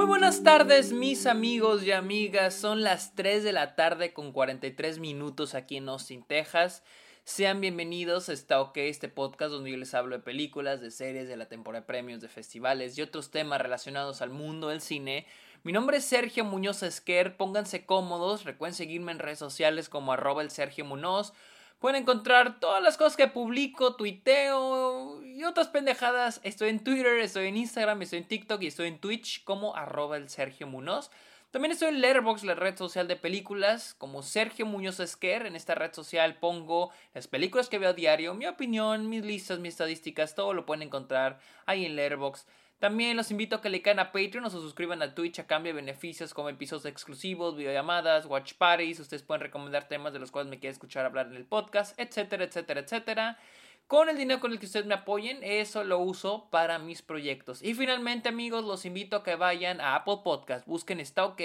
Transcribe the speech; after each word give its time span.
Muy 0.00 0.06
buenas 0.06 0.42
tardes 0.42 0.94
mis 0.94 1.26
amigos 1.26 1.84
y 1.84 1.92
amigas, 1.92 2.54
son 2.54 2.82
las 2.82 3.14
3 3.16 3.44
de 3.44 3.52
la 3.52 3.76
tarde 3.76 4.14
con 4.14 4.32
43 4.32 4.98
minutos 4.98 5.54
aquí 5.54 5.76
en 5.76 5.90
Austin, 5.90 6.22
Texas. 6.22 6.82
Sean 7.24 7.60
bienvenidos 7.60 8.30
a 8.30 8.32
Está 8.32 8.62
OK, 8.62 8.78
este 8.78 9.10
podcast 9.10 9.52
donde 9.52 9.72
yo 9.72 9.76
les 9.76 9.92
hablo 9.92 10.16
de 10.16 10.22
películas, 10.22 10.80
de 10.80 10.90
series, 10.90 11.28
de 11.28 11.36
la 11.36 11.50
temporada 11.50 11.82
de 11.82 11.86
premios, 11.86 12.22
de 12.22 12.28
festivales 12.28 12.96
y 12.96 13.02
otros 13.02 13.30
temas 13.30 13.60
relacionados 13.60 14.22
al 14.22 14.30
mundo 14.30 14.68
del 14.68 14.80
cine. 14.80 15.26
Mi 15.64 15.72
nombre 15.72 15.98
es 15.98 16.06
Sergio 16.06 16.46
Muñoz 16.46 16.82
Esquer, 16.82 17.36
pónganse 17.36 17.84
cómodos, 17.84 18.44
recuerden 18.44 18.74
seguirme 18.74 19.12
en 19.12 19.18
redes 19.18 19.38
sociales 19.38 19.90
como 19.90 20.14
arroba 20.14 20.40
el 20.40 20.50
Sergio 20.50 20.86
Muñoz. 20.86 21.34
Pueden 21.80 22.02
encontrar 22.02 22.60
todas 22.60 22.82
las 22.82 22.98
cosas 22.98 23.16
que 23.16 23.26
publico, 23.26 23.96
tuiteo 23.96 25.24
y 25.24 25.44
otras 25.44 25.68
pendejadas. 25.68 26.38
Estoy 26.44 26.68
en 26.68 26.84
Twitter, 26.84 27.16
estoy 27.20 27.46
en 27.46 27.56
Instagram, 27.56 28.02
estoy 28.02 28.18
en 28.18 28.28
TikTok 28.28 28.60
y 28.62 28.66
estoy 28.66 28.88
en 28.88 28.98
Twitch 28.98 29.42
como 29.44 29.74
arroba 29.74 30.18
el 30.18 30.28
Sergio 30.28 30.66
Munoz. 30.66 31.10
También 31.50 31.72
estoy 31.72 31.88
en 31.88 32.02
Letterboxd, 32.02 32.44
la 32.44 32.54
red 32.54 32.76
social 32.76 33.08
de 33.08 33.16
películas, 33.16 33.94
como 33.94 34.22
Sergio 34.22 34.66
Muñoz 34.66 35.00
Esquer. 35.00 35.46
En 35.46 35.56
esta 35.56 35.74
red 35.74 35.94
social 35.94 36.36
pongo 36.36 36.90
las 37.14 37.28
películas 37.28 37.70
que 37.70 37.78
veo 37.78 37.88
a 37.88 37.94
diario, 37.94 38.34
mi 38.34 38.46
opinión, 38.46 39.08
mis 39.08 39.24
listas, 39.24 39.58
mis 39.58 39.72
estadísticas, 39.72 40.34
todo 40.34 40.52
lo 40.52 40.66
pueden 40.66 40.82
encontrar 40.82 41.40
ahí 41.64 41.86
en 41.86 41.96
Letterboxd. 41.96 42.46
También 42.80 43.14
los 43.14 43.30
invito 43.30 43.56
a 43.56 43.60
que 43.60 43.68
le 43.68 43.82
caigan 43.82 44.06
a 44.06 44.10
Patreon 44.10 44.46
o 44.46 44.48
se 44.48 44.56
suscriban 44.56 45.02
a 45.02 45.14
Twitch 45.14 45.38
a 45.38 45.46
cambio 45.46 45.74
de 45.74 45.82
beneficios 45.82 46.32
como 46.32 46.48
episodios 46.48 46.86
exclusivos, 46.86 47.54
videollamadas, 47.54 48.24
watch 48.24 48.54
parties. 48.54 48.98
Ustedes 48.98 49.22
pueden 49.22 49.42
recomendar 49.42 49.86
temas 49.86 50.14
de 50.14 50.18
los 50.18 50.30
cuales 50.30 50.48
me 50.48 50.58
quieren 50.58 50.72
escuchar 50.72 51.04
hablar 51.04 51.26
en 51.26 51.36
el 51.36 51.44
podcast, 51.44 51.98
etcétera, 52.00 52.44
etcétera, 52.44 52.80
etcétera. 52.80 53.38
Con 53.86 54.08
el 54.08 54.16
dinero 54.16 54.40
con 54.40 54.52
el 54.52 54.58
que 54.58 54.64
ustedes 54.64 54.86
me 54.86 54.94
apoyen, 54.94 55.40
eso 55.42 55.84
lo 55.84 55.98
uso 55.98 56.48
para 56.48 56.78
mis 56.78 57.02
proyectos. 57.02 57.62
Y 57.62 57.74
finalmente, 57.74 58.30
amigos, 58.30 58.64
los 58.64 58.86
invito 58.86 59.16
a 59.16 59.24
que 59.24 59.34
vayan 59.34 59.78
a 59.82 59.96
Apple 59.96 60.20
Podcast, 60.24 60.66
busquen 60.66 61.00
Está 61.00 61.26
OK 61.26 61.40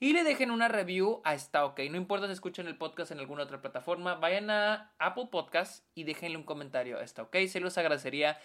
y 0.00 0.12
le 0.12 0.22
dejen 0.22 0.50
una 0.50 0.68
review 0.68 1.22
a 1.24 1.32
Está 1.32 1.64
OK. 1.64 1.80
No 1.90 1.96
importa 1.96 2.26
si 2.26 2.32
escuchan 2.34 2.66
el 2.66 2.76
podcast 2.76 3.10
en 3.10 3.20
alguna 3.20 3.44
otra 3.44 3.62
plataforma, 3.62 4.16
vayan 4.16 4.50
a 4.50 4.92
Apple 4.98 5.28
Podcast 5.30 5.82
y 5.94 6.04
déjenle 6.04 6.36
un 6.36 6.42
comentario 6.42 6.98
a 6.98 7.02
Está 7.02 7.22
OK. 7.22 7.36
Se 7.48 7.60
los 7.60 7.78
agradecería 7.78 8.38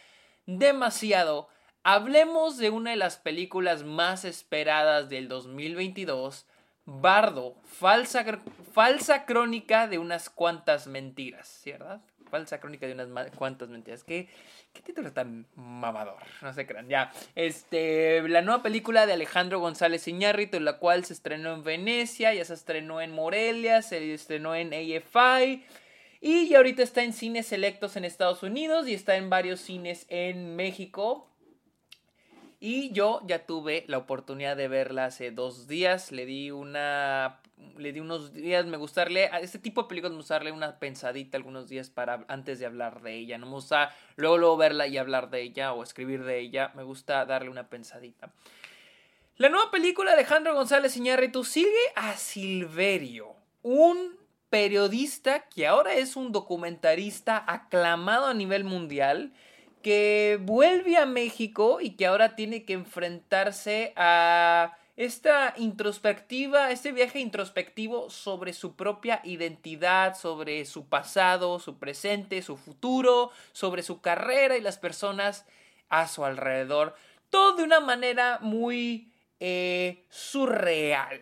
demasiado. 0.46 1.50
Hablemos 1.84 2.58
de 2.58 2.70
una 2.70 2.92
de 2.92 2.98
las 2.98 3.18
películas 3.18 3.84
más 3.84 4.26
esperadas 4.26 5.10
del 5.10 5.30
2022, 5.30 6.46
Bardo, 6.86 7.56
falsa, 7.66 8.26
falsa 8.74 9.26
crónica 9.26 9.88
de 9.88 9.98
unas 9.98 10.30
cuantas 10.30 10.88
mentiras, 10.88 11.62
¿verdad? 11.66 12.02
Falsa 12.30 12.60
crónica 12.60 12.86
de 12.86 12.94
unas 12.94 13.32
cuantas 13.32 13.70
mentiras. 13.70 14.04
¿Qué, 14.04 14.28
qué 14.74 14.82
título 14.82 15.14
tan 15.14 15.46
mamador? 15.56 16.18
No 16.42 16.52
se 16.52 16.66
crean, 16.68 16.90
ya. 16.90 17.12
Este, 17.36 18.28
la 18.28 18.42
nueva 18.42 18.62
película 18.62 19.06
de 19.06 19.14
Alejandro 19.14 19.60
González 19.60 20.08
Iñárritu, 20.08 20.60
la 20.60 20.80
cual 20.80 21.06
se 21.06 21.14
estrenó 21.14 21.54
en 21.54 21.64
Venecia, 21.64 22.34
ya 22.34 22.44
se 22.44 22.56
estrenó 22.56 23.02
en 23.02 23.14
Morelia, 23.14 23.82
se 23.84 24.14
estrenó 24.14 24.56
en 24.56 24.74
AFI. 24.74 25.64
Y 26.22 26.54
ahorita 26.54 26.84
está 26.84 27.04
en 27.04 27.14
cines 27.14 27.48
selectos 27.48 27.96
en 27.96 28.04
Estados 28.04 28.44
Unidos 28.44 28.88
y 28.88 28.94
está 28.94 29.16
en 29.16 29.30
varios 29.30 29.62
cines 29.62 30.06
en 30.10 30.56
México. 30.56 31.29
Y 32.60 32.92
yo 32.92 33.22
ya 33.26 33.46
tuve 33.46 33.86
la 33.88 33.98
oportunidad 33.98 34.58
de 34.58 34.68
verla 34.68 35.06
hace 35.06 35.32
dos 35.32 35.68
días. 35.68 36.12
Le 36.12 36.26
di 36.26 36.52
una. 36.52 37.40
Le 37.78 37.94
di 37.94 38.02
unos 38.02 38.34
días. 38.34 38.66
Me 38.66 38.76
gustarle. 38.76 39.28
A 39.28 39.40
este 39.40 39.60
tipo 39.60 39.84
de 39.84 39.88
películas 39.88 40.44
me 40.44 40.52
una 40.52 40.78
pensadita 40.78 41.38
algunos 41.38 41.70
días 41.70 41.90
para 41.90 42.26
antes 42.28 42.60
de 42.60 42.66
hablar 42.66 43.02
de 43.02 43.16
ella. 43.16 43.38
No 43.38 43.46
me 43.46 43.54
gusta 43.54 43.96
luego, 44.18 44.38
luego 44.38 44.58
verla 44.58 44.88
y 44.88 44.98
hablar 44.98 45.30
de 45.30 45.42
ella 45.42 45.72
o 45.72 45.84
escribir 45.84 46.26
de 46.26 46.40
ella. 46.40 46.72
Me 46.76 46.84
gusta 46.84 47.26
darle 47.26 47.50
una 47.50 47.70
pensadita. 47.70 48.34
La 49.38 49.48
nueva 49.48 49.72
película 49.72 50.12
de 50.12 50.18
Alejandro 50.18 50.54
González 50.54 50.98
Iñárritu 50.98 51.46
sigue 51.46 51.70
a 51.96 52.18
Silverio, 52.18 53.38
un 53.62 54.18
periodista 54.50 55.48
que 55.48 55.66
ahora 55.66 55.94
es 55.94 56.18
un 56.18 56.34
documentarista 56.34 57.46
aclamado 57.48 58.26
a 58.26 58.34
nivel 58.34 58.66
mundial 58.66 59.32
que 59.82 60.40
vuelve 60.42 60.98
a 60.98 61.06
México 61.06 61.80
y 61.82 61.92
que 61.92 62.06
ahora 62.06 62.36
tiene 62.36 62.64
que 62.64 62.74
enfrentarse 62.74 63.94
a 63.96 64.78
esta 64.98 65.54
introspectiva, 65.56 66.72
este 66.72 66.92
viaje 66.92 67.20
introspectivo 67.20 68.10
sobre 68.10 68.52
su 68.52 68.76
propia 68.76 69.22
identidad, 69.24 70.18
sobre 70.18 70.66
su 70.66 70.88
pasado, 70.90 71.60
su 71.60 71.78
presente, 71.78 72.42
su 72.42 72.58
futuro, 72.58 73.32
sobre 73.54 73.82
su 73.82 74.02
carrera 74.02 74.58
y 74.58 74.62
las 74.62 74.78
personas 74.78 75.46
a 75.88 76.08
su 76.10 76.26
alrededor. 76.26 76.96
Todo 77.30 77.56
de 77.56 77.64
una 77.64 77.80
manera 77.80 78.40
muy 78.42 79.14
eh, 79.40 80.04
surreal 80.10 81.22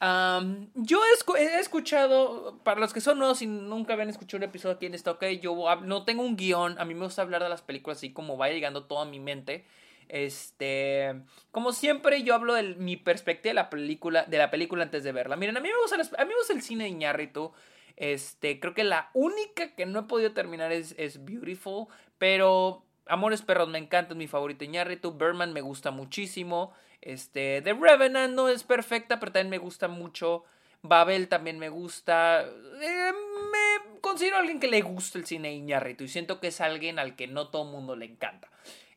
yo 0.00 1.00
he, 1.38 1.60
escuchado, 1.60 2.58
para 2.62 2.80
los 2.80 2.92
que 2.92 3.00
son 3.00 3.18
nuevos 3.18 3.40
y 3.42 3.46
nunca 3.46 3.94
habían 3.94 4.10
escuchado 4.10 4.38
un 4.38 4.48
episodio 4.48 4.76
aquí 4.76 4.86
en 4.86 4.94
esta, 4.94 5.12
ok, 5.12 5.24
yo 5.40 5.56
no 5.82 6.04
tengo 6.04 6.22
un 6.22 6.36
guion, 6.36 6.78
a 6.78 6.84
mí 6.84 6.94
me 6.94 7.04
gusta 7.04 7.22
hablar 7.22 7.42
de 7.42 7.48
las 7.48 7.62
películas 7.62 7.98
así 7.98 8.12
como 8.12 8.36
va 8.36 8.48
llegando 8.48 8.84
todo 8.84 9.00
a 9.00 9.06
mi 9.06 9.20
mente. 9.20 9.64
Este, 10.08 11.20
como 11.50 11.72
siempre 11.72 12.22
yo 12.22 12.34
hablo 12.34 12.54
de 12.54 12.74
mi 12.74 12.96
perspectiva 12.96 13.50
de 13.50 13.54
la 13.54 13.70
película, 13.70 14.24
de 14.24 14.38
la 14.38 14.50
película 14.50 14.84
antes 14.84 15.02
de 15.02 15.12
verla. 15.12 15.36
Miren, 15.36 15.56
a 15.56 15.60
mí 15.60 15.68
me 15.68 15.80
gusta, 15.80 15.96
a 15.96 16.24
mí 16.24 16.28
me 16.28 16.38
gusta 16.38 16.52
el 16.52 16.62
cine 16.62 16.84
de 16.84 16.90
Iñárritu. 16.90 17.52
Este, 17.96 18.60
creo 18.60 18.74
que 18.74 18.84
la 18.84 19.10
única 19.14 19.74
que 19.74 19.86
no 19.86 20.00
he 20.00 20.02
podido 20.02 20.32
terminar 20.32 20.70
es, 20.70 20.94
es 20.98 21.24
Beautiful, 21.24 21.86
pero 22.18 22.84
Amores 23.06 23.42
Perros 23.42 23.68
me 23.68 23.78
encanta, 23.78 24.12
es 24.12 24.18
mi 24.18 24.26
favorito 24.28 24.64
Iñárritu. 24.64 25.16
Berman 25.16 25.52
me 25.52 25.60
gusta 25.60 25.90
muchísimo. 25.90 26.72
Este, 27.00 27.62
The 27.62 27.74
Revenant 27.74 28.34
no 28.34 28.48
es 28.48 28.64
perfecta, 28.64 29.20
pero 29.20 29.32
también 29.32 29.50
me 29.50 29.58
gusta 29.58 29.88
mucho. 29.88 30.44
Babel 30.82 31.28
también 31.28 31.58
me 31.58 31.68
gusta. 31.68 32.42
Eh, 32.42 33.12
me 33.52 34.00
considero 34.00 34.36
alguien 34.36 34.60
que 34.60 34.68
le 34.68 34.82
gusta 34.82 35.18
el 35.18 35.26
cine 35.26 35.54
Iñárritu 35.54 36.04
y 36.04 36.08
siento 36.08 36.40
que 36.40 36.48
es 36.48 36.60
alguien 36.60 36.98
al 36.98 37.16
que 37.16 37.26
no 37.26 37.48
todo 37.48 37.64
el 37.64 37.72
mundo 37.72 37.96
le 37.96 38.06
encanta. 38.06 38.50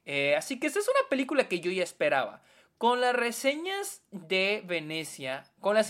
Eh, 0.06 0.36
así 0.36 0.60
que 0.60 0.68
esta 0.68 0.80
es 0.80 0.88
una 0.88 1.10
película 1.10 1.48
que 1.48 1.60
yo 1.60 1.72
ya 1.72 1.84
esperaba. 1.84 2.42
Con 2.78 3.02
las 3.02 3.16
reseñas 3.16 4.04
de 4.12 4.64
Venecia, 4.66 5.44
con 5.60 5.76
las, 5.76 5.90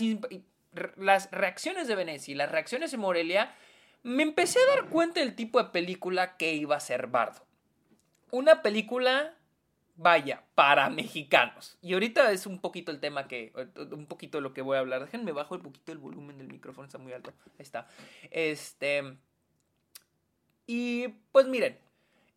las 0.96 1.30
reacciones 1.30 1.86
de 1.86 1.94
Venecia 1.94 2.32
y 2.32 2.34
las 2.34 2.50
reacciones 2.50 2.90
de 2.90 2.96
Morelia, 2.96 3.54
me 4.02 4.22
empecé 4.22 4.58
a 4.58 4.76
dar 4.76 4.88
cuenta 4.88 5.20
del 5.20 5.34
tipo 5.34 5.62
de 5.62 5.70
película 5.70 6.36
que 6.36 6.54
iba 6.54 6.76
a 6.76 6.80
ser 6.80 7.06
Bardo. 7.06 7.46
Una 8.30 8.62
película 8.62 9.34
vaya, 10.00 10.42
para 10.54 10.88
mexicanos. 10.88 11.76
Y 11.82 11.92
ahorita 11.92 12.32
es 12.32 12.46
un 12.46 12.58
poquito 12.58 12.90
el 12.90 13.00
tema 13.00 13.28
que, 13.28 13.52
un 13.92 14.06
poquito 14.06 14.40
lo 14.40 14.54
que 14.54 14.62
voy 14.62 14.76
a 14.76 14.80
hablar. 14.80 15.04
Déjenme 15.04 15.32
bajo 15.32 15.54
un 15.54 15.62
poquito 15.62 15.92
el 15.92 15.98
volumen 15.98 16.38
del 16.38 16.48
micrófono, 16.48 16.86
está 16.86 16.98
muy 16.98 17.12
alto. 17.12 17.32
Ahí 17.58 17.62
está. 17.62 17.86
Este. 18.30 19.18
Y 20.66 21.08
pues 21.32 21.46
miren, 21.46 21.78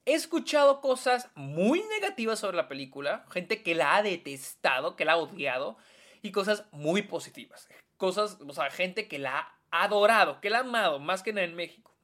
he 0.06 0.13
escuchado 0.13 0.81
cosas 0.81 1.29
muy 1.35 1.81
negativas 1.84 2.40
sobre 2.40 2.57
la 2.57 2.68
película, 2.68 3.25
gente 3.31 3.63
que 3.63 3.75
la 3.75 3.96
ha 3.96 4.03
detestado, 4.03 4.97
que 4.97 5.06
la 5.06 5.13
ha 5.13 5.18
odiado, 5.18 5.78
y 6.22 6.31
cosas 6.31 6.66
muy 6.72 7.03
positivas. 7.03 7.69
Cosas, 7.96 8.40
o 8.46 8.53
sea, 8.53 8.69
gente 8.72 9.07
que 9.07 9.19
la 9.19 9.56
ha 9.72 9.84
adorado, 9.84 10.41
que 10.41 10.50
la 10.50 10.57
ha 10.57 10.62
amado, 10.62 11.00
más 11.00 11.23
que 11.23 11.29
en 11.29 11.56
México. 11.56 11.96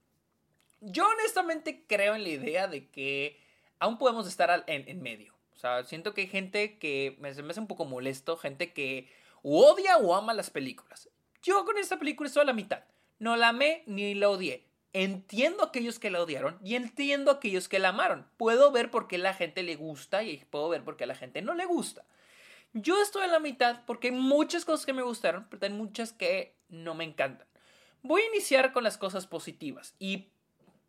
Yo 0.80 1.06
honestamente 1.06 1.84
creo 1.86 2.16
en 2.16 2.24
la 2.24 2.30
idea 2.30 2.68
de 2.68 2.88
que 2.88 3.38
aún 3.80 3.98
podemos 3.98 4.26
estar 4.26 4.64
en 4.68 5.02
medio. 5.02 5.39
O 5.60 5.62
sea, 5.62 5.84
siento 5.84 6.14
que 6.14 6.22
hay 6.22 6.28
gente 6.28 6.78
que 6.80 7.18
me, 7.20 7.34
me 7.34 7.52
hace 7.52 7.60
un 7.60 7.68
poco 7.68 7.84
molesto, 7.84 8.38
gente 8.38 8.72
que 8.72 9.10
odia 9.44 9.98
o 9.98 10.16
ama 10.16 10.34
las 10.34 10.50
películas. 10.50 11.10
Yo 11.44 11.66
con 11.66 11.78
esta 11.78 12.00
película 12.00 12.28
estoy 12.28 12.44
a 12.44 12.46
la 12.46 12.54
mitad. 12.54 12.86
No 13.18 13.36
la 13.36 13.50
amé 13.50 13.84
ni 13.86 14.16
la 14.16 14.30
odié. 14.30 14.64
Entiendo 14.94 15.64
a 15.64 15.66
aquellos 15.66 16.00
que 16.00 16.12
la 16.12 16.22
odiaron 16.22 16.58
y 16.64 16.76
entiendo 16.76 17.30
a 17.30 17.34
aquellos 17.34 17.68
que 17.68 17.80
la 17.80 17.90
amaron. 17.90 18.26
Puedo 18.38 18.72
ver 18.72 18.90
por 18.90 19.10
qué 19.10 19.18
la 19.18 19.34
gente 19.34 19.62
le 19.64 19.76
gusta 19.76 20.24
y 20.24 20.38
puedo 20.50 20.70
ver 20.70 20.86
por 20.86 20.96
qué 20.96 21.06
la 21.06 21.16
gente 21.16 21.42
no 21.42 21.54
le 21.56 21.66
gusta. 21.66 22.06
Yo 22.72 23.02
estoy 23.02 23.24
a 23.24 23.28
la 23.28 23.42
mitad 23.42 23.82
porque 23.86 24.08
hay 24.08 24.14
muchas 24.14 24.64
cosas 24.64 24.86
que 24.86 24.94
me 24.94 25.02
gustaron, 25.02 25.46
pero 25.50 25.66
hay 25.66 25.74
muchas 25.74 26.14
que 26.14 26.56
no 26.70 26.94
me 26.94 27.04
encantan. 27.04 27.50
Voy 28.02 28.22
a 28.22 28.28
iniciar 28.28 28.72
con 28.72 28.86
las 28.86 28.98
cosas 28.98 29.28
positivas 29.28 29.94
y, 30.00 30.30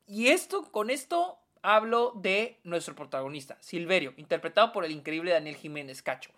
y 0.06 0.29
esto, 0.29 0.71
con 0.71 0.91
esto 0.91 1.40
Hablo 1.62 2.12
de 2.17 2.59
nuestro 2.65 2.95
protagonista, 2.95 3.59
Silverio, 3.61 4.15
interpretado 4.17 4.73
por 4.73 4.85
el 4.85 4.93
increíble 4.93 5.33
Daniel 5.33 5.57
Jiménez 5.57 6.03
Cacho. 6.03 6.31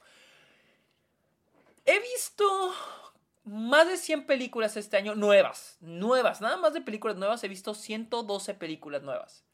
He 1.84 1.98
visto 2.00 2.72
más 3.44 3.88
de 3.88 3.96
100 3.96 4.26
películas 4.26 4.76
este 4.76 4.96
año, 4.96 5.14
nuevas, 5.14 5.76
nuevas, 5.80 6.40
nada 6.40 6.56
más 6.56 6.72
de 6.74 6.80
películas 6.80 7.16
nuevas, 7.16 7.42
he 7.42 7.48
visto 7.48 7.74
112 7.74 8.54
películas 8.54 9.02
nuevas. 9.02 9.44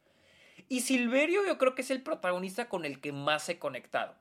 Y 0.68 0.80
Silverio 0.80 1.46
yo 1.46 1.56
creo 1.56 1.74
que 1.74 1.82
es 1.82 1.90
el 1.90 2.02
protagonista 2.02 2.68
con 2.68 2.84
el 2.84 3.00
que 3.00 3.12
más 3.12 3.48
he 3.48 3.58
conectado, 3.58 4.14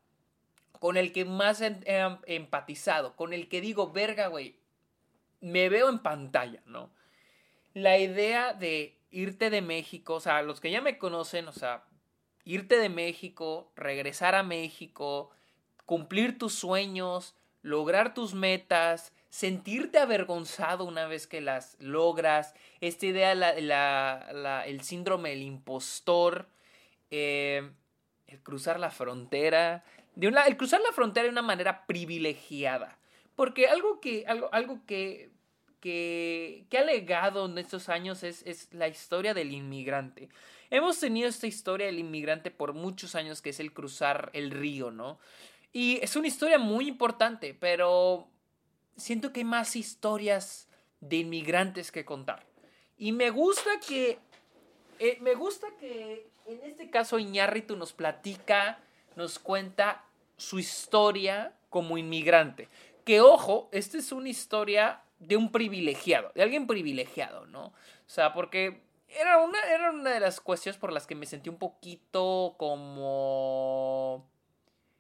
con 0.80 0.96
el 0.96 1.12
que 1.12 1.26
más 1.26 1.62
he, 1.62 1.78
empatizado, 2.26 3.16
con 3.16 3.34
el 3.34 3.50
que 3.50 3.60
digo, 3.60 3.92
verga, 3.92 4.28
güey, 4.28 4.58
me 5.42 5.68
veo 5.70 5.90
en 5.90 6.00
pantalla, 6.00 6.62
¿no? 6.66 6.90
La 7.74 7.98
idea 7.98 8.54
de 8.54 8.97
irte 9.12 9.50
de 9.50 9.62
México, 9.62 10.16
o 10.16 10.20
sea, 10.20 10.42
los 10.42 10.60
que 10.60 10.72
ya 10.72 10.82
me 10.82 10.98
conocen, 10.98 11.48
o 11.48 11.54
sea, 11.54 11.84
irte 12.44 12.78
de 12.78 12.90
México, 12.90 13.72
regresar 13.76 14.36
a 14.36 14.44
México, 14.44 15.32
cumplir 15.86 16.38
tus 16.38 16.54
sueños, 16.54 17.36
lograr 17.62 18.14
tus 18.14 18.34
metas, 18.34 19.14
sentirte 19.30 20.00
avergonzado 20.00 20.86
una 20.86 21.08
vez 21.08 21.28
que 21.28 21.42
las 21.42 21.76
logras, 21.80 22.54
esta 22.82 23.06
idea, 23.06 23.36
la, 23.36 24.64
el 24.66 24.82
síndrome 24.82 25.30
del 25.30 25.42
impostor, 25.42 26.48
eh, 27.12 27.70
el 28.28 28.42
cruzar 28.42 28.80
la 28.80 28.92
frontera, 28.92 29.84
de 30.16 30.28
una, 30.28 30.44
el 30.44 30.58
cruzar 30.58 30.82
la 30.82 30.92
frontera 30.92 31.26
de 31.26 31.32
una 31.32 31.42
manera 31.42 31.86
privilegiada. 31.86 32.98
Porque 33.36 33.68
algo 33.68 34.00
que, 34.00 34.26
algo, 34.28 34.50
algo 34.52 34.80
que, 34.88 35.30
que, 35.80 36.66
que 36.70 36.78
ha 36.78 36.84
legado 36.84 37.46
en 37.46 37.58
estos 37.58 37.90
años 37.90 38.24
es, 38.24 38.44
es 38.46 38.74
la 38.74 38.88
historia 38.88 39.34
del 39.34 39.52
inmigrante. 39.52 40.30
Hemos 40.70 41.00
tenido 41.00 41.30
esta 41.30 41.48
historia 41.48 41.88
del 41.88 42.00
inmigrante 42.00 42.52
por 42.52 42.74
muchos 42.74 43.16
años, 43.16 43.42
que 43.42 43.52
es 43.52 43.60
el 43.60 43.74
cruzar 43.74 44.30
el 44.34 44.52
río, 44.52 44.92
¿no? 44.92 45.20
Y 45.72 46.00
es 46.02 46.16
una 46.16 46.28
historia 46.28 46.60
muy 46.60 46.88
importante, 46.88 47.54
pero 47.54 48.28
siento 48.96 49.32
que 49.32 49.42
hay 49.42 49.46
más 49.46 49.76
historias 49.76 50.68
de 51.00 51.18
inmigrantes 51.18 51.92
que 51.92 52.04
contar. 52.04 52.46
Y 52.98 53.12
me 53.12 53.30
gusta 53.30 53.70
que, 53.88 54.20
eh, 55.00 55.18
me 55.22 55.36
gusta 55.36 55.68
que 55.80 56.28
en 56.48 56.64
este 56.64 56.90
caso 56.90 57.20
Iñárritu 57.20 57.76
nos 57.76 57.94
platica, 57.94 58.80
nos 59.16 59.38
cuenta 59.38 60.04
su 60.38 60.60
historia 60.60 61.54
como 61.70 61.98
inmigrante. 61.98 62.70
Que 63.06 63.22
ojo, 63.22 63.70
esta 63.72 63.98
es 63.98 64.12
una 64.12 64.30
historia 64.30 65.02
de 65.20 65.38
un 65.38 65.52
privilegiado, 65.52 66.32
de 66.36 66.44
alguien 66.44 66.68
privilegiado, 66.68 67.46
¿no? 67.48 67.66
O 67.66 67.74
sea, 68.10 68.34
porque 68.34 68.82
era 69.08 69.38
una, 69.40 69.60
era 69.64 69.92
una 69.92 70.12
de 70.12 70.20
las 70.20 70.42
cuestiones 70.42 70.80
por 70.80 70.92
las 70.92 71.08
que 71.08 71.16
me 71.16 71.26
sentí 71.26 71.50
un 71.50 71.58
poquito 71.58 72.56
como 72.58 74.28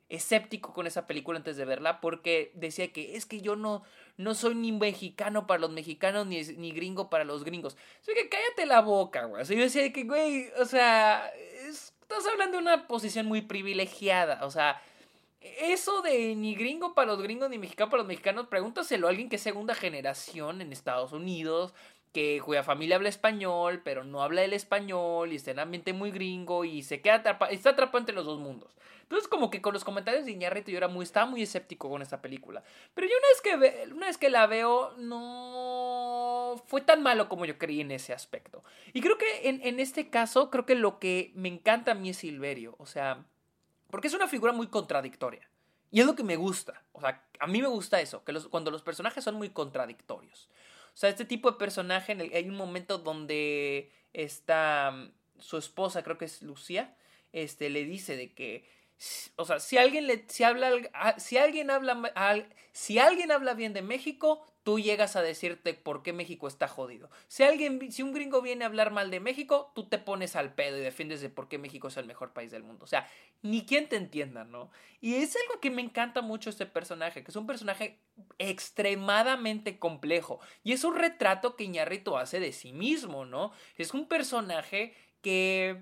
escéptico 0.09 0.73
con 0.73 0.87
esa 0.87 1.05
película 1.05 1.37
antes 1.37 1.57
de 1.57 1.65
verla 1.65 1.99
porque 1.99 2.51
decía 2.55 2.93
que 2.93 3.17
es 3.17 3.25
que 3.25 3.41
yo 3.41 3.55
no, 3.55 3.83
no 4.15 4.35
soy 4.35 4.55
ni 4.55 4.71
mexicano 4.71 5.47
para 5.47 5.59
los 5.59 5.71
mexicanos 5.71 6.27
ni, 6.27 6.41
ni 6.41 6.71
gringo 6.71 7.09
para 7.09 7.25
los 7.25 7.43
gringos. 7.43 7.75
Así 8.01 8.13
que 8.13 8.29
cállate 8.29 8.65
la 8.65 8.81
boca, 8.81 9.25
güey. 9.25 9.41
O 9.41 9.45
sea, 9.45 9.57
yo 9.57 9.63
decía 9.63 9.91
que, 9.91 10.03
güey, 10.03 10.49
o 10.59 10.65
sea, 10.65 11.29
estás 11.67 12.25
hablando 12.31 12.57
de 12.57 12.63
una 12.63 12.87
posición 12.87 13.25
muy 13.25 13.41
privilegiada. 13.41 14.45
O 14.45 14.51
sea, 14.51 14.81
eso 15.59 16.01
de 16.01 16.35
ni 16.35 16.55
gringo 16.55 16.93
para 16.93 17.07
los 17.07 17.21
gringos 17.21 17.49
ni 17.49 17.57
mexicano 17.57 17.89
para 17.89 18.03
los 18.03 18.07
mexicanos, 18.07 18.47
pregúntaselo 18.47 19.07
a 19.07 19.09
alguien 19.09 19.29
que 19.29 19.37
es 19.37 19.41
segunda 19.41 19.75
generación 19.75 20.61
en 20.61 20.71
Estados 20.71 21.13
Unidos 21.13 21.73
que 22.13 22.41
cuya 22.43 22.63
familia 22.63 22.95
habla 22.95 23.09
español, 23.09 23.81
pero 23.83 24.03
no 24.03 24.23
habla 24.23 24.43
el 24.43 24.53
español 24.53 25.31
y 25.31 25.35
está 25.35 25.51
en 25.51 25.59
ambiente 25.59 25.93
muy 25.93 26.09
gringo 26.11 26.65
y 26.65 26.81
se 26.81 27.01
queda 27.01 27.15
atrapado, 27.15 27.51
está 27.51 27.71
atrapado 27.71 27.99
entre 27.99 28.15
los 28.15 28.25
dos 28.25 28.39
mundos. 28.39 28.75
Entonces 29.03 29.27
como 29.27 29.49
que 29.49 29.61
con 29.61 29.73
los 29.73 29.83
comentarios 29.83 30.25
de 30.25 30.31
Iñárritu 30.31 30.71
yo 30.71 30.77
era 30.77 30.87
muy, 30.87 31.03
estaba 31.03 31.27
muy 31.27 31.41
escéptico 31.43 31.89
con 31.89 32.01
esta 32.01 32.21
película. 32.21 32.63
Pero 32.93 33.07
yo 33.07 33.13
una 33.17 33.27
vez 33.27 33.41
que, 33.41 33.93
una 33.93 34.07
vez 34.07 34.17
que 34.17 34.29
la 34.29 34.47
veo 34.47 34.93
no 34.97 36.55
fue 36.65 36.81
tan 36.81 37.03
malo 37.03 37.29
como 37.29 37.45
yo 37.45 37.57
creí 37.57 37.81
en 37.81 37.91
ese 37.91 38.13
aspecto. 38.13 38.63
Y 38.93 39.01
creo 39.01 39.17
que 39.17 39.47
en, 39.47 39.61
en 39.63 39.79
este 39.79 40.09
caso, 40.09 40.49
creo 40.49 40.65
que 40.65 40.75
lo 40.75 40.99
que 40.99 41.31
me 41.35 41.49
encanta 41.49 41.91
a 41.91 41.95
mí 41.95 42.09
es 42.09 42.17
Silverio. 42.17 42.75
O 42.79 42.85
sea, 42.85 43.25
porque 43.89 44.07
es 44.07 44.13
una 44.13 44.27
figura 44.27 44.53
muy 44.53 44.67
contradictoria. 44.67 45.47
Y 45.91 46.01
es 46.01 46.05
lo 46.05 46.15
que 46.15 46.23
me 46.23 46.35
gusta. 46.35 46.83
O 46.91 47.01
sea, 47.01 47.23
a 47.39 47.47
mí 47.47 47.61
me 47.61 47.67
gusta 47.67 48.01
eso, 48.01 48.23
que 48.23 48.33
los, 48.33 48.47
cuando 48.47 48.71
los 48.71 48.81
personajes 48.81 49.23
son 49.23 49.35
muy 49.35 49.49
contradictorios. 49.49 50.49
O 50.93 50.97
sea, 50.97 51.09
este 51.09 51.25
tipo 51.25 51.51
de 51.51 51.57
personaje, 51.57 52.11
en 52.11 52.21
el, 52.21 52.33
hay 52.33 52.49
un 52.49 52.55
momento 52.55 52.97
donde 52.97 53.91
está 54.13 54.91
mm, 54.91 55.11
su 55.39 55.57
esposa, 55.57 56.03
creo 56.03 56.17
que 56.17 56.25
es 56.25 56.41
Lucía, 56.41 56.95
este, 57.31 57.69
le 57.69 57.85
dice 57.85 58.17
de 58.17 58.33
que, 58.33 58.67
o 59.35 59.45
sea, 59.45 59.59
si 59.59 59.77
alguien 59.77 60.07
le, 60.07 60.25
si 60.27 60.43
habla, 60.43 60.71
si 61.17 61.37
alguien 61.37 61.69
habla, 61.69 62.11
si 62.71 62.97
alguien 62.97 63.31
habla 63.31 63.53
bien 63.53 63.73
de 63.73 63.83
México, 63.83 64.43
tú 64.67 64.79
llegas 64.79 65.15
a 65.15 65.21
decirte 65.21 65.73
por 65.73 66.03
qué 66.03 66.11
México 66.11 66.45
está 66.45 66.67
jodido. 66.67 67.09
Si 67.29 67.41
alguien, 67.43 67.89
si 67.89 68.03
un 68.03 68.11
gringo 68.11 68.41
viene 68.41 68.65
a 68.65 68.67
hablar 68.67 68.91
mal 68.91 69.09
de 69.09 69.21
México, 69.21 69.71
tú 69.73 69.87
te 69.87 69.97
pones 69.97 70.35
al 70.35 70.55
pedo 70.55 70.77
y 70.77 70.81
defiendes 70.81 71.21
de 71.21 71.29
por 71.29 71.47
qué 71.47 71.57
México 71.57 71.87
es 71.87 71.95
el 71.95 72.05
mejor 72.05 72.33
país 72.33 72.51
del 72.51 72.63
mundo. 72.63 72.83
O 72.83 72.87
sea, 72.87 73.09
ni 73.43 73.65
quien 73.65 73.87
te 73.87 73.95
entienda, 73.95 74.43
¿no? 74.43 74.69
Y 74.99 75.15
es 75.15 75.37
algo 75.37 75.61
que 75.61 75.71
me 75.71 75.81
encanta 75.81 76.21
mucho 76.21 76.49
este 76.49 76.65
personaje, 76.65 77.23
que 77.23 77.31
es 77.31 77.37
un 77.37 77.47
personaje 77.47 77.97
extremadamente 78.39 79.79
complejo. 79.79 80.41
Y 80.65 80.73
es 80.73 80.83
un 80.83 80.97
retrato 80.97 81.55
que 81.55 81.63
Iñarrito 81.63 82.17
hace 82.17 82.41
de 82.41 82.51
sí 82.51 82.73
mismo, 82.73 83.23
¿no? 83.23 83.53
Es 83.77 83.93
un 83.93 84.05
personaje 84.05 84.93
que. 85.21 85.81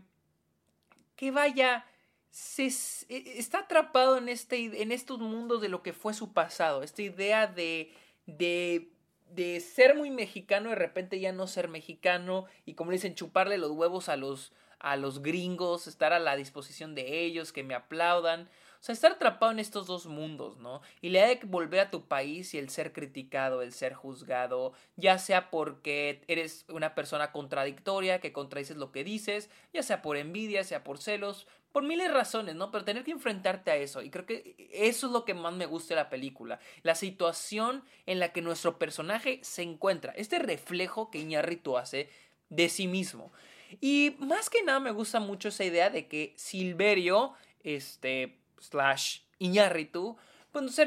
que 1.15 1.31
vaya. 1.31 1.88
Se, 2.29 2.67
e, 2.67 3.39
está 3.39 3.61
atrapado 3.61 4.19
en, 4.19 4.29
este, 4.29 4.83
en 4.83 4.91
estos 4.91 5.17
mundos 5.17 5.59
de 5.59 5.69
lo 5.69 5.81
que 5.81 5.91
fue 5.91 6.13
su 6.13 6.33
pasado. 6.33 6.83
Esta 6.83 7.01
idea 7.01 7.47
de 7.47 7.91
de, 8.25 8.92
de 9.30 9.60
ser 9.60 9.95
muy 9.95 10.10
mexicano 10.10 10.69
de 10.69 10.75
repente 10.75 11.19
ya 11.19 11.31
no 11.31 11.48
ser 11.48 11.68
mexicano 11.68 12.45
y 12.66 12.74
como 12.74 12.92
dicen, 12.92 13.16
chuparle 13.16 13.57
los 13.57 13.72
huevos 13.72 14.10
a 14.10 14.16
los, 14.18 14.54
a 14.80 14.95
los 14.98 15.22
gringos, 15.22 15.88
estar 15.88 16.13
a 16.13 16.19
la 16.19 16.36
disposición 16.36 16.95
de 16.95 17.22
ellos, 17.24 17.51
que 17.51 17.63
me 17.63 17.75
aplaudan. 17.75 18.50
O 18.80 18.83
sea, 18.86 18.94
estar 18.94 19.13
atrapado 19.13 19.51
en 19.51 19.57
estos 19.57 19.88
dos 19.88 20.06
mundos, 20.06 20.57
¿no? 20.60 20.81
Y 21.01 21.10
la 21.10 21.19
idea 21.19 21.27
de 21.30 21.39
volver 21.48 21.80
a 21.80 21.89
tu 21.89 22.07
país 22.07 22.54
y 22.54 22.60
el 22.60 22.69
ser 22.69 22.94
criticado, 22.94 23.63
el 23.63 23.74
ser 23.74 23.95
juzgado, 23.95 24.74
ya 24.95 25.18
sea 25.18 25.50
porque 25.50 26.22
eres 26.27 26.66
una 26.69 26.94
persona 26.94 27.31
contradictoria, 27.31 28.19
que 28.19 28.31
contradices 28.31 28.77
lo 28.77 28.92
que 28.92 29.04
dices, 29.04 29.50
ya 29.74 29.81
sea 29.81 30.04
por 30.04 30.18
envidia, 30.18 30.63
sea 30.63 30.83
por 30.83 31.00
celos, 31.00 31.48
por 31.75 31.83
miles 31.83 32.07
de 32.07 32.13
razones, 32.13 32.56
¿no? 32.56 32.72
Pero 32.72 32.86
tener 32.86 33.04
que 33.04 33.12
enfrentarte 33.12 33.69
a 33.69 33.75
eso. 33.75 34.01
Y 34.01 34.10
creo 34.10 34.25
que 34.25 34.56
eso 34.72 35.07
es 35.07 35.12
lo 35.12 35.25
que 35.25 35.33
más 35.33 35.54
me 35.54 35.66
gusta 35.66 35.94
de 35.94 36.00
la 36.00 36.10
película. 36.10 36.57
La 36.83 36.95
situación 36.95 37.83
en 38.06 38.19
la 38.19 38.31
que 38.31 38.42
nuestro 38.42 38.80
personaje 38.80 39.42
se 39.44 39.63
encuentra. 39.63 40.13
Este 40.16 40.39
reflejo 40.39 41.12
que 41.12 41.18
Iñárritu 41.18 41.77
hace 41.77 42.07
de 42.48 42.69
sí 42.69 42.88
mismo. 42.88 43.33
Y 43.81 44.16
más 44.19 44.50
que 44.50 44.63
nada 44.63 44.80
me 44.80 44.92
gusta 44.92 45.19
mucho 45.19 45.50
esa 45.50 45.66
idea 45.66 45.89
de 45.89 46.07
que 46.07 46.33
Silverio, 46.38 47.33
este, 47.62 48.38
slash 48.62 49.24
Iñárritu, 49.39 50.16
pues 50.54 50.81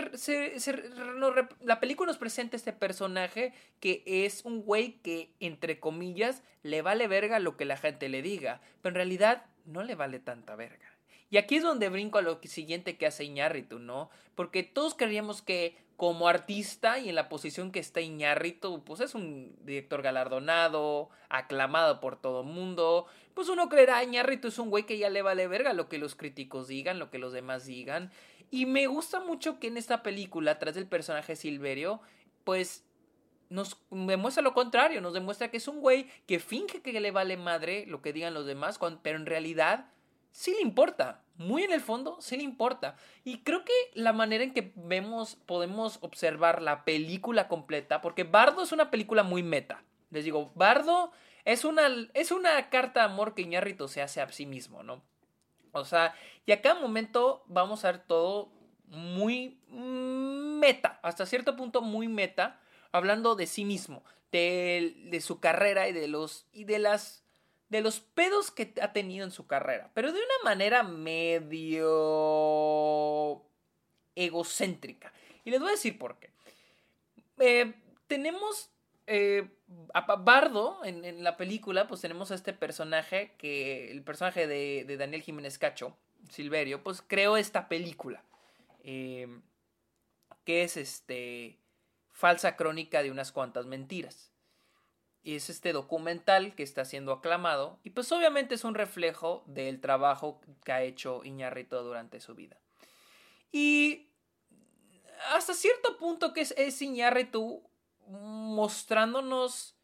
la 1.60 1.80
película 1.80 2.06
nos 2.06 2.16
presenta 2.16 2.56
este 2.56 2.72
personaje 2.72 3.52
que 3.78 4.02
es 4.06 4.46
un 4.46 4.62
güey 4.62 4.92
que, 5.02 5.34
entre 5.38 5.80
comillas, 5.80 6.42
le 6.62 6.80
vale 6.80 7.08
verga 7.08 7.40
lo 7.40 7.58
que 7.58 7.66
la 7.66 7.76
gente 7.76 8.08
le 8.08 8.22
diga, 8.22 8.62
pero 8.80 8.92
en 8.92 8.96
realidad 8.96 9.44
no 9.68 9.82
le 9.82 9.94
vale 9.94 10.18
tanta 10.18 10.56
verga. 10.56 10.86
Y 11.30 11.36
aquí 11.36 11.56
es 11.56 11.62
donde 11.62 11.90
brinco 11.90 12.18
a 12.18 12.22
lo 12.22 12.40
siguiente 12.42 12.96
que 12.96 13.06
hace 13.06 13.24
Iñárritu, 13.24 13.78
¿no? 13.78 14.10
Porque 14.34 14.62
todos 14.62 14.94
creíamos 14.94 15.42
que 15.42 15.76
como 15.96 16.28
artista 16.28 16.98
y 16.98 17.08
en 17.08 17.16
la 17.16 17.28
posición 17.28 17.70
que 17.70 17.80
está 17.80 18.00
Iñárritu, 18.00 18.84
pues 18.84 19.00
es 19.00 19.14
un 19.14 19.56
director 19.64 20.00
galardonado, 20.00 21.10
aclamado 21.28 22.00
por 22.00 22.20
todo 22.20 22.44
mundo. 22.44 23.06
Pues 23.34 23.48
uno 23.48 23.68
creerá, 23.68 24.02
Iñárritu 24.02 24.48
es 24.48 24.58
un 24.58 24.70
güey 24.70 24.86
que 24.86 24.96
ya 24.96 25.10
le 25.10 25.22
vale 25.22 25.48
verga 25.48 25.72
lo 25.72 25.88
que 25.88 25.98
los 25.98 26.14
críticos 26.14 26.68
digan, 26.68 26.98
lo 26.98 27.10
que 27.10 27.18
los 27.18 27.32
demás 27.32 27.66
digan. 27.66 28.10
Y 28.50 28.64
me 28.64 28.86
gusta 28.86 29.20
mucho 29.20 29.58
que 29.58 29.66
en 29.66 29.76
esta 29.76 30.02
película, 30.02 30.58
tras 30.58 30.76
del 30.76 30.86
personaje 30.86 31.36
Silverio, 31.36 32.00
pues 32.44 32.84
nos 33.50 33.78
demuestra 33.90 34.42
lo 34.42 34.54
contrario, 34.54 35.00
nos 35.00 35.14
demuestra 35.14 35.50
que 35.50 35.56
es 35.56 35.68
un 35.68 35.80
güey 35.80 36.08
que 36.26 36.38
finge 36.38 36.82
que 36.82 37.00
le 37.00 37.10
vale 37.10 37.36
madre 37.36 37.86
lo 37.86 38.02
que 38.02 38.12
digan 38.12 38.34
los 38.34 38.46
demás, 38.46 38.78
pero 39.02 39.16
en 39.16 39.26
realidad 39.26 39.86
sí 40.30 40.52
le 40.52 40.62
importa. 40.62 41.22
Muy 41.36 41.62
en 41.62 41.72
el 41.72 41.80
fondo 41.80 42.18
sí 42.20 42.36
le 42.36 42.42
importa. 42.42 42.96
Y 43.24 43.42
creo 43.42 43.64
que 43.64 43.72
la 43.94 44.12
manera 44.12 44.42
en 44.42 44.52
que 44.52 44.72
vemos, 44.74 45.36
podemos 45.46 45.98
observar 46.00 46.62
la 46.62 46.84
película 46.84 47.48
completa, 47.48 48.00
porque 48.00 48.24
Bardo 48.24 48.62
es 48.62 48.72
una 48.72 48.90
película 48.90 49.22
muy 49.22 49.42
meta. 49.42 49.84
Les 50.10 50.24
digo, 50.24 50.50
Bardo 50.54 51.12
es 51.44 51.64
una, 51.64 51.88
es 52.14 52.32
una 52.32 52.70
carta 52.70 53.00
de 53.00 53.06
amor 53.06 53.34
que 53.34 53.42
Iñárritu 53.42 53.88
se 53.88 54.02
hace 54.02 54.20
a 54.20 54.30
sí 54.32 54.46
mismo, 54.46 54.82
¿no? 54.82 55.02
O 55.72 55.84
sea, 55.84 56.14
y 56.44 56.52
a 56.52 56.60
cada 56.60 56.80
momento 56.80 57.44
vamos 57.46 57.84
a 57.84 57.92
ver 57.92 58.00
todo 58.04 58.50
muy 58.88 59.58
meta, 59.68 60.98
hasta 61.02 61.26
cierto 61.26 61.56
punto 61.56 61.82
muy 61.82 62.08
meta, 62.08 62.58
hablando 62.92 63.34
de 63.34 63.46
sí 63.46 63.64
mismo, 63.64 64.04
de, 64.32 64.94
de 65.10 65.20
su 65.20 65.40
carrera 65.40 65.88
y 65.88 65.92
de 65.92 66.08
los 66.08 66.46
y 66.52 66.64
de 66.64 66.78
las 66.78 67.24
de 67.68 67.80
los 67.82 68.00
pedos 68.00 68.50
que 68.50 68.74
ha 68.80 68.92
tenido 68.92 69.24
en 69.24 69.30
su 69.30 69.46
carrera, 69.46 69.90
pero 69.94 70.12
de 70.12 70.18
una 70.18 70.44
manera 70.44 70.82
medio 70.82 71.84
egocéntrica. 74.14 75.12
Y 75.44 75.50
les 75.50 75.60
voy 75.60 75.68
a 75.68 75.72
decir 75.72 75.98
por 75.98 76.18
qué. 76.18 76.30
Eh, 77.38 77.74
tenemos 78.06 78.70
eh, 79.06 79.48
a 79.92 80.16
Bardo 80.16 80.80
en, 80.84 81.22
la 81.22 81.36
película, 81.36 81.86
pues 81.86 82.00
tenemos 82.00 82.30
a 82.30 82.34
este 82.34 82.52
personaje 82.52 83.34
que 83.38 83.90
el 83.90 84.02
personaje 84.02 84.46
de, 84.46 84.84
de 84.86 84.96
Daniel 84.96 85.22
Jiménez 85.22 85.58
Cacho, 85.58 85.96
Silverio, 86.30 86.82
pues 86.82 87.02
creó 87.06 87.36
esta 87.36 87.68
película. 87.68 88.24
Eh, 88.82 89.28
que 90.44 90.62
es 90.62 90.78
este 90.78 91.58
falsa 92.18 92.56
crónica 92.56 93.04
de 93.04 93.12
unas 93.12 93.30
cuantas 93.30 93.66
mentiras. 93.66 94.32
Y 95.22 95.36
es 95.36 95.50
este 95.50 95.72
documental 95.72 96.56
que 96.56 96.64
está 96.64 96.84
siendo 96.84 97.12
aclamado 97.12 97.78
y 97.84 97.90
pues 97.90 98.10
obviamente 98.10 98.56
es 98.56 98.64
un 98.64 98.74
reflejo 98.74 99.44
del 99.46 99.80
trabajo 99.80 100.40
que 100.64 100.72
ha 100.72 100.82
hecho 100.82 101.22
Iñarrito 101.22 101.80
durante 101.84 102.18
su 102.18 102.34
vida. 102.34 102.56
Y 103.52 104.10
hasta 105.32 105.54
cierto 105.54 105.96
punto 105.96 106.32
que 106.32 106.40
es, 106.40 106.54
es 106.56 106.82
Iñárritu 106.82 107.62
mostrándonos 108.08 109.76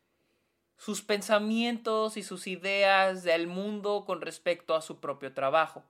sus 0.76 1.02
pensamientos 1.02 2.16
y 2.16 2.24
sus 2.24 2.48
ideas 2.48 3.22
del 3.22 3.46
mundo 3.46 4.04
con 4.04 4.20
respecto 4.20 4.74
a 4.74 4.82
su 4.82 4.98
propio 4.98 5.34
trabajo. 5.34 5.84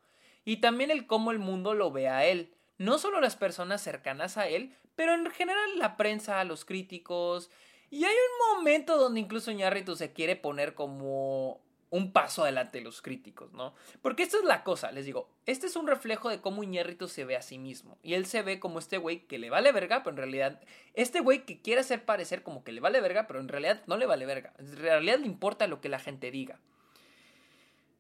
Y 0.44 0.58
también 0.58 0.90
el 0.90 1.06
cómo 1.06 1.30
el 1.30 1.38
mundo 1.38 1.72
lo 1.72 1.90
ve 1.90 2.10
a 2.10 2.26
él. 2.26 2.54
No 2.76 2.98
solo 2.98 3.22
las 3.22 3.34
personas 3.34 3.80
cercanas 3.80 4.36
a 4.36 4.46
él, 4.46 4.76
pero 4.96 5.14
en 5.14 5.30
general 5.30 5.78
la 5.78 5.96
prensa, 5.96 6.42
los 6.44 6.64
críticos. 6.64 7.50
Y 7.90 8.04
hay 8.04 8.14
un 8.14 8.56
momento 8.56 8.98
donde 8.98 9.20
incluso 9.20 9.50
Iñárritu 9.50 9.96
se 9.96 10.12
quiere 10.12 10.36
poner 10.36 10.74
como 10.74 11.62
un 11.94 12.12
paso 12.12 12.42
adelante 12.42 12.80
los 12.80 13.02
críticos, 13.02 13.52
¿no? 13.52 13.72
Porque 14.02 14.24
esta 14.24 14.38
es 14.38 14.42
la 14.42 14.64
cosa, 14.64 14.90
les 14.90 15.06
digo, 15.06 15.30
este 15.46 15.68
es 15.68 15.76
un 15.76 15.86
reflejo 15.86 16.28
de 16.28 16.40
cómo 16.40 16.64
Iñárritu 16.64 17.06
se 17.06 17.24
ve 17.24 17.36
a 17.36 17.42
sí 17.42 17.56
mismo. 17.56 17.98
Y 18.02 18.14
él 18.14 18.26
se 18.26 18.42
ve 18.42 18.58
como 18.58 18.80
este 18.80 18.98
güey 18.98 19.28
que 19.28 19.38
le 19.38 19.48
vale 19.48 19.70
verga, 19.70 20.02
pero 20.02 20.10
en 20.10 20.16
realidad, 20.16 20.60
este 20.94 21.20
güey 21.20 21.44
que 21.44 21.62
quiere 21.62 21.82
hacer 21.82 22.04
parecer 22.04 22.42
como 22.42 22.64
que 22.64 22.72
le 22.72 22.80
vale 22.80 23.00
verga, 23.00 23.28
pero 23.28 23.38
en 23.38 23.46
realidad 23.46 23.84
no 23.86 23.96
le 23.96 24.06
vale 24.06 24.26
verga. 24.26 24.54
En 24.58 24.76
realidad 24.76 25.20
le 25.20 25.26
importa 25.26 25.68
lo 25.68 25.80
que 25.80 25.88
la 25.88 26.00
gente 26.00 26.32
diga. 26.32 26.58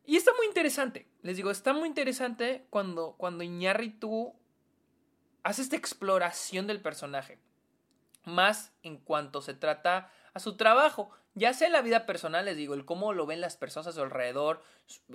Y 0.06 0.16
está 0.16 0.32
muy 0.36 0.46
interesante, 0.46 1.06
les 1.22 1.36
digo, 1.36 1.52
está 1.52 1.72
muy 1.72 1.88
interesante 1.88 2.66
cuando, 2.70 3.14
cuando 3.16 3.44
Iñárritu 3.44 4.34
hace 5.44 5.62
esta 5.62 5.76
exploración 5.76 6.66
del 6.66 6.80
personaje. 6.80 7.38
Más 8.24 8.72
en 8.82 8.96
cuanto 8.96 9.42
se 9.42 9.54
trata 9.54 10.10
a 10.32 10.40
su 10.40 10.56
trabajo. 10.56 11.10
Ya 11.34 11.52
sea 11.52 11.66
en 11.66 11.72
la 11.72 11.82
vida 11.82 12.06
personal, 12.06 12.44
les 12.44 12.56
digo, 12.56 12.74
el 12.74 12.84
cómo 12.84 13.12
lo 13.12 13.26
ven 13.26 13.40
las 13.40 13.56
personas 13.56 13.88
a 13.88 13.92
su 13.92 14.00
alrededor, 14.00 14.62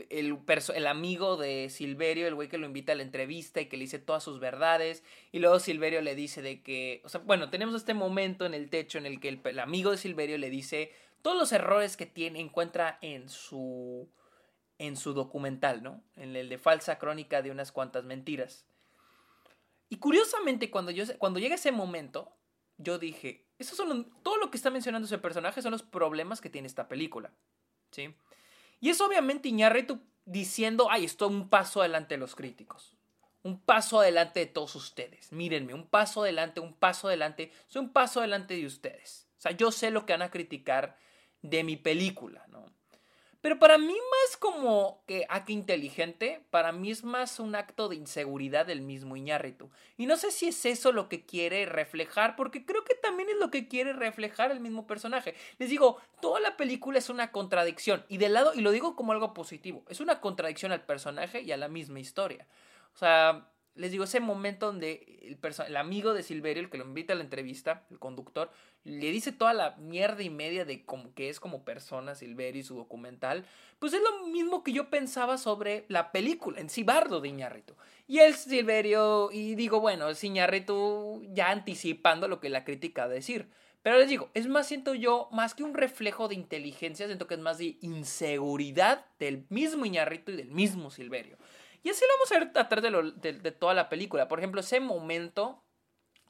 el, 0.10 0.38
el 0.76 0.88
amigo 0.88 1.38
de 1.38 1.70
Silverio, 1.70 2.28
el 2.28 2.36
güey 2.36 2.50
que 2.50 2.58
lo 2.58 2.66
invita 2.66 2.92
a 2.92 2.96
la 2.96 3.04
entrevista 3.04 3.62
y 3.62 3.68
que 3.68 3.78
le 3.78 3.84
dice 3.84 4.00
todas 4.00 4.22
sus 4.22 4.40
verdades, 4.40 5.04
y 5.32 5.40
luego 5.40 5.60
Silverio 5.60 6.02
le 6.02 6.16
dice 6.16 6.42
de 6.42 6.62
que, 6.62 7.02
o 7.06 7.10
sea, 7.10 7.22
bueno, 7.22 7.50
tenemos 7.50 7.74
este 7.74 7.94
momento 7.94 8.46
en 8.46 8.54
el 8.54 8.70
techo 8.70 8.98
en 8.98 9.06
el 9.06 9.22
que 9.22 9.30
el, 9.30 9.60
amigo 9.60 9.92
de 9.92 9.98
Silverio 9.98 10.38
le 10.38 10.50
dice 10.50 10.92
todos 11.22 11.38
los 11.38 11.54
errores 11.54 11.96
que 11.96 12.06
tiene, 12.06 12.42
encuentra 12.42 12.98
en 13.02 13.30
su, 13.30 14.10
en 14.78 14.98
su 14.98 15.14
documental, 15.14 15.82
¿no? 15.84 16.04
En 16.18 16.36
el 16.36 16.50
de 16.50 16.58
falsa 16.58 17.00
crónica 17.00 17.42
de 17.42 17.52
unas 17.52 17.72
cuantas 17.72 18.04
mentiras. 18.04 18.66
Y 19.90 19.98
curiosamente, 19.98 20.70
cuando, 20.70 20.92
yo, 20.92 21.06
cuando 21.18 21.40
llega 21.40 21.56
ese 21.56 21.72
momento, 21.72 22.32
yo 22.78 23.00
dije, 23.00 23.46
eso 23.58 23.76
son 23.76 24.10
todo 24.24 24.38
lo 24.38 24.52
que 24.52 24.58
está 24.58 24.70
mencionando 24.70 25.06
ese 25.06 25.18
personaje 25.18 25.62
son 25.62 25.72
los 25.72 25.84
problemas 25.84 26.42
que 26.42 26.50
tiene 26.50 26.68
esta 26.68 26.88
película. 26.88 27.32
¿Sí? 27.92 28.14
Y 28.80 28.90
es 28.90 29.02
obviamente 29.02 29.50
Iñárritu 29.50 30.00
diciendo, 30.26 30.88
ay, 30.90 31.06
estoy 31.06 31.30
un 31.30 31.50
paso 31.50 31.82
adelante 31.82 32.16
de 32.16 32.20
los 32.20 32.36
críticos. 32.36 32.96
Un 33.42 33.60
paso 33.60 34.00
adelante 34.00 34.42
de 34.42 34.46
todos 34.46 34.76
ustedes. 34.76 35.32
Mírenme, 35.32 35.74
un 35.74 35.88
paso 35.88 36.22
adelante, 36.22 36.60
un 36.60 36.74
paso 36.74 37.08
adelante. 37.08 37.52
Soy 37.68 37.82
un 37.82 37.90
paso 37.92 38.20
adelante 38.20 38.56
de 38.56 38.66
ustedes. 38.66 39.28
O 39.38 39.42
sea, 39.42 39.52
yo 39.52 39.72
sé 39.72 39.92
lo 39.92 40.06
que 40.06 40.14
van 40.14 40.22
a 40.22 40.32
criticar 40.32 40.98
de 41.42 41.64
mi 41.64 41.78
película, 41.78 42.46
¿no? 42.50 42.66
Pero 43.42 43.58
para 43.58 43.78
mí 43.78 43.94
más 43.94 44.38
como 44.38 45.02
que 45.08 45.26
acto 45.30 45.54
inteligente, 45.54 46.46
para 46.50 46.74
mí 46.74 46.92
es 46.92 47.04
más 47.04 47.40
un 47.40 47.56
acto 47.56 47.88
de 47.88 47.96
inseguridad 47.96 48.66
del 48.66 48.82
mismo 48.82 49.16
Iñárritu. 49.16 49.70
Y 49.96 50.08
no 50.08 50.18
sé 50.18 50.32
si 50.32 50.50
es 50.50 50.66
eso 50.66 50.92
lo 50.92 51.08
que 51.08 51.26
quiere 51.26 51.66
reflejar, 51.66 52.36
porque 52.36 52.66
creo 52.66 52.84
que 52.84 52.96
también 52.96 53.30
es 53.30 53.38
lo 53.38 53.50
que 53.50 53.68
quiere 53.70 53.94
reflejar 53.94 54.52
el 54.52 54.60
mismo 54.60 54.88
personaje. 54.88 55.36
Les 55.58 55.70
digo, 55.70 56.02
toda 56.22 56.42
la 56.42 56.58
película 56.58 57.00
es 57.00 57.10
una 57.10 57.32
contradicción, 57.32 58.06
y 58.10 58.18
del 58.18 58.34
lado, 58.34 58.54
y 58.54 58.62
lo 58.62 58.72
digo 58.72 58.96
como 58.98 59.14
algo 59.14 59.34
positivo, 59.34 59.86
es 59.88 60.02
una 60.02 60.20
contradicción 60.20 60.74
al 60.74 60.86
personaje 60.86 61.42
y 61.42 61.54
a 61.54 61.58
la 61.58 61.70
misma 61.70 62.02
historia. 62.02 62.46
O 62.94 62.98
sea, 62.98 63.50
les 63.80 63.92
digo, 63.92 64.04
ese 64.04 64.20
momento 64.20 64.66
donde 64.66 65.38
el, 65.66 65.78
amigo 65.78 66.14
de 66.14 66.22
Silverio, 66.22 66.62
el 66.62 66.70
que 66.70 66.78
lo 66.78 66.84
invita 66.84 67.14
a 67.14 67.16
la 67.16 67.24
entrevista, 67.24 67.86
el 67.90 67.98
conductor, 67.98 68.52
le 68.84 69.10
dice 69.10 69.32
toda 69.32 69.54
la 69.54 69.78
mierda 69.78 70.22
y 70.22 70.30
media 70.30 70.66
de 70.66 70.84
cómo 70.84 71.14
que 71.14 71.30
es 71.30 71.40
como 71.40 71.64
persona 71.64 72.14
Silverio 72.14 72.60
y 72.60 72.66
su 72.66 72.76
documental, 72.76 73.46
pues 73.80 73.94
es 73.94 74.02
lo 74.02 74.28
mismo 74.28 74.66
que 74.66 74.74
yo 74.74 74.90
pensaba 74.90 75.38
sobre 75.38 75.86
la 75.88 76.12
película, 76.12 76.60
en 76.60 76.70
Cibardo 76.70 77.22
de 77.22 77.30
Iñárritu. 77.30 77.74
Y 78.06 78.20
el 78.20 78.34
Silverio, 78.34 79.30
y 79.32 79.56
digo, 79.56 79.80
bueno, 79.80 80.10
es 80.10 80.22
Iñárritu 80.26 81.24
ya 81.30 81.50
anticipando 81.50 82.28
lo 82.28 82.42
que 82.42 82.50
la 82.50 82.66
crítica 82.66 83.06
va 83.06 83.12
a 83.12 83.16
decir. 83.16 83.50
Pero 83.82 83.98
les 83.98 84.10
digo, 84.10 84.30
es 84.34 84.48
más, 84.48 84.68
siento 84.68 84.94
yo, 84.94 85.30
más 85.32 85.56
que 85.56 85.64
un 85.64 85.74
reflejo 85.74 86.28
de 86.28 86.36
inteligencia, 86.36 87.06
siento 87.06 87.28
que 87.28 87.36
es 87.36 87.40
más 87.40 87.60
de 87.60 87.78
inseguridad 87.80 89.06
del 89.20 89.46
mismo 89.48 89.86
Iñárritu 89.86 90.34
y 90.34 90.36
del 90.36 90.52
mismo 90.52 90.92
Silverio. 90.92 91.38
Y 91.84 91.90
así 91.90 92.02
lo 92.02 92.14
vamos 92.18 92.32
a 92.32 92.40
ver 92.40 92.52
a 92.56 92.70
través 92.70 93.22
de, 93.22 93.34
de, 93.34 93.52
toda 93.52 93.74
la 93.74 93.90
película. 93.90 94.28
Por 94.28 94.40
ejemplo, 94.40 94.62
ese 94.62 94.80
momento 94.80 95.64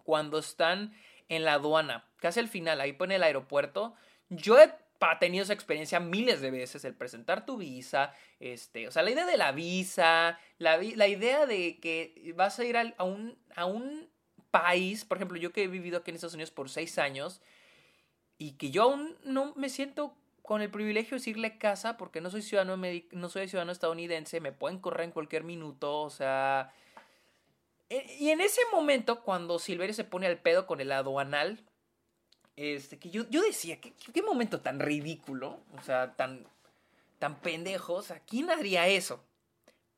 cuando 0.03 0.39
están 0.39 0.93
en 1.27 1.43
la 1.43 1.53
aduana, 1.53 2.07
casi 2.17 2.39
al 2.39 2.47
final, 2.47 2.81
ahí 2.81 2.93
pone 2.93 3.15
el 3.15 3.23
aeropuerto. 3.23 3.95
Yo 4.29 4.59
he 4.59 4.71
tenido 5.19 5.43
esa 5.43 5.53
experiencia 5.53 5.99
miles 5.99 6.41
de 6.41 6.51
veces, 6.51 6.83
el 6.85 6.93
presentar 6.93 7.45
tu 7.45 7.57
visa, 7.57 8.13
este, 8.39 8.87
o 8.87 8.91
sea, 8.91 9.03
la 9.03 9.11
idea 9.11 9.25
de 9.25 9.37
la 9.37 9.51
visa, 9.51 10.39
la, 10.57 10.77
la 10.77 11.07
idea 11.07 11.45
de 11.45 11.79
que 11.79 12.33
vas 12.35 12.59
a 12.59 12.65
ir 12.65 12.77
a, 12.77 13.03
un, 13.03 13.37
a 13.55 13.65
un 13.65 14.09
país, 14.51 15.05
por 15.05 15.17
ejemplo, 15.17 15.37
yo 15.37 15.53
que 15.53 15.63
he 15.63 15.67
vivido 15.67 15.99
aquí 15.99 16.11
en 16.11 16.15
Estados 16.15 16.33
Unidos 16.33 16.51
por 16.51 16.69
seis 16.69 16.97
años, 16.97 17.41
y 18.37 18.53
que 18.53 18.71
yo 18.71 18.83
aún 18.83 19.17
no 19.23 19.53
me 19.55 19.69
siento 19.69 20.15
con 20.49 20.63
el 20.63 20.71
privilegio 20.71 21.11
de 21.11 21.19
decirle 21.19 21.59
casa 21.59 21.95
porque 21.95 22.21
no 22.21 22.31
soy 22.31 22.41
ciudadano, 22.41 22.75
no 23.11 23.29
soy 23.29 23.47
ciudadano 23.47 23.71
estadounidense, 23.71 24.41
me 24.41 24.51
pueden 24.51 24.79
correr 24.79 25.05
en 25.05 25.11
cualquier 25.11 25.43
minuto, 25.43 26.01
o 26.01 26.09
sea... 26.09 26.73
E, 27.87 28.17
y 28.19 28.31
en 28.31 28.41
ese 28.41 28.61
momento, 28.71 29.21
cuando 29.21 29.59
Silverio 29.59 29.93
se 29.93 30.05
pone 30.05 30.25
al 30.25 30.39
pedo 30.39 30.65
con 30.65 30.81
el 30.81 30.91
aduanal, 30.91 31.63
este, 32.55 32.97
que 32.97 33.11
yo, 33.11 33.29
yo 33.29 33.43
decía, 33.43 33.79
¿qué, 33.79 33.93
¿qué, 33.93 34.23
momento 34.23 34.59
tan 34.59 34.79
ridículo, 34.79 35.59
o 35.77 35.83
sea, 35.83 36.15
tan, 36.15 36.47
tan 37.19 37.39
pendejo, 37.41 37.93
o 37.93 38.01
sea, 38.01 38.19
¿quién 38.21 38.49
haría 38.49 38.87
eso? 38.87 39.23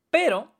Pero, 0.09 0.53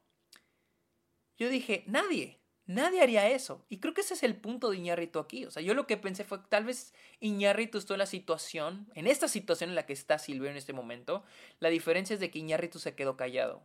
yo 1.36 1.50
dije, 1.50 1.83
nadie. 1.88 2.39
Nadie 2.65 3.01
haría 3.01 3.30
eso. 3.30 3.65
Y 3.70 3.80
creo 3.80 3.94
que 3.94 4.01
ese 4.01 4.13
es 4.13 4.24
el 4.24 4.36
punto 4.36 4.70
de 4.70 4.77
Iñárritu 4.77 5.20
aquí. 5.20 5.46
O 5.46 5.51
sea, 5.51 5.62
yo 5.63 5.74
lo 5.74 5.88
que 5.88 5.98
pensé 5.98 6.24
fue 6.24 6.39
tal 6.50 6.65
vez 6.65 6.94
Iñárritu 7.20 7.77
estuvo 7.77 7.96
en 7.96 8.00
la 8.00 8.06
situación, 8.06 8.89
en 8.96 9.08
esta 9.08 9.27
situación 9.27 9.72
en 9.72 9.75
la 9.75 9.86
que 9.86 9.94
está 9.94 10.20
Silvio 10.20 10.50
en 10.50 10.58
este 10.58 10.74
momento. 10.74 11.24
La 11.60 11.70
diferencia 11.70 12.13
es 12.13 12.20
de 12.20 12.32
que 12.32 12.39
Iñárritu 12.39 12.80
se 12.80 12.96
quedó 12.96 13.18
callado. 13.18 13.63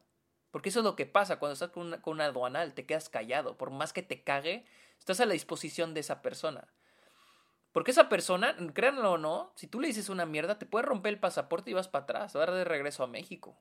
Porque 0.51 0.71
eso 0.71 0.81
es 0.81 0.85
lo 0.85 0.97
que 0.97 1.07
pasa 1.07 1.39
cuando 1.39 1.53
estás 1.53 1.71
con 1.71 1.87
una, 1.87 2.01
con 2.01 2.15
una 2.15 2.25
aduanal, 2.25 2.75
te 2.75 2.87
quedas 2.87 3.09
callado. 3.09 3.59
Por 3.59 3.71
más 3.71 3.93
que 3.93 4.03
te 4.03 4.23
cague, 4.23 4.65
estás 4.99 5.21
a 5.21 5.27
la 5.27 5.35
disposición 5.35 5.93
de 5.93 6.01
esa 6.01 6.23
persona. 6.23 6.69
Porque 7.73 7.91
esa 7.91 8.09
persona, 8.09 8.57
créanlo 8.73 9.13
o 9.13 9.19
no, 9.19 9.53
si 9.55 9.67
tú 9.67 9.81
le 9.81 9.89
dices 9.89 10.09
una 10.09 10.25
mierda, 10.25 10.59
te 10.59 10.65
puede 10.65 10.87
romper 10.87 11.13
el 11.13 11.21
pasaporte 11.21 11.71
y 11.71 11.75
vas 11.75 11.89
para 11.89 12.05
atrás, 12.05 12.33
vas 12.33 12.51
de 12.51 12.65
regreso 12.65 13.05
a 13.05 13.07
México. 13.07 13.61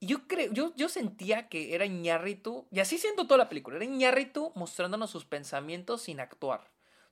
Yo 0.00 0.26
creo, 0.26 0.50
yo, 0.52 0.72
yo 0.76 0.88
sentía 0.88 1.48
que 1.48 1.74
era 1.74 1.84
Iñárritu, 1.84 2.66
y 2.70 2.80
así 2.80 2.96
siento 2.96 3.26
toda 3.26 3.36
la 3.38 3.48
película, 3.50 3.76
era 3.76 3.84
Iñárritu 3.84 4.52
mostrándonos 4.54 5.10
sus 5.10 5.26
pensamientos 5.26 6.02
sin 6.02 6.20
actuar. 6.20 6.60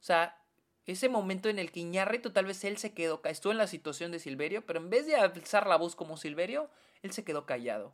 O 0.00 0.04
sea, 0.04 0.40
ese 0.86 1.10
momento 1.10 1.50
en 1.50 1.58
el 1.58 1.70
que 1.70 1.80
Iñárritu 1.80 2.30
tal 2.30 2.46
vez 2.46 2.64
él 2.64 2.78
se 2.78 2.94
quedó, 2.94 3.20
estuvo 3.24 3.52
en 3.52 3.58
la 3.58 3.66
situación 3.66 4.10
de 4.10 4.18
Silverio, 4.18 4.64
pero 4.64 4.78
en 4.78 4.88
vez 4.88 5.06
de 5.06 5.16
alzar 5.16 5.66
la 5.66 5.76
voz 5.76 5.94
como 5.94 6.16
Silverio, 6.16 6.70
él 7.02 7.12
se 7.12 7.24
quedó 7.24 7.44
callado. 7.44 7.92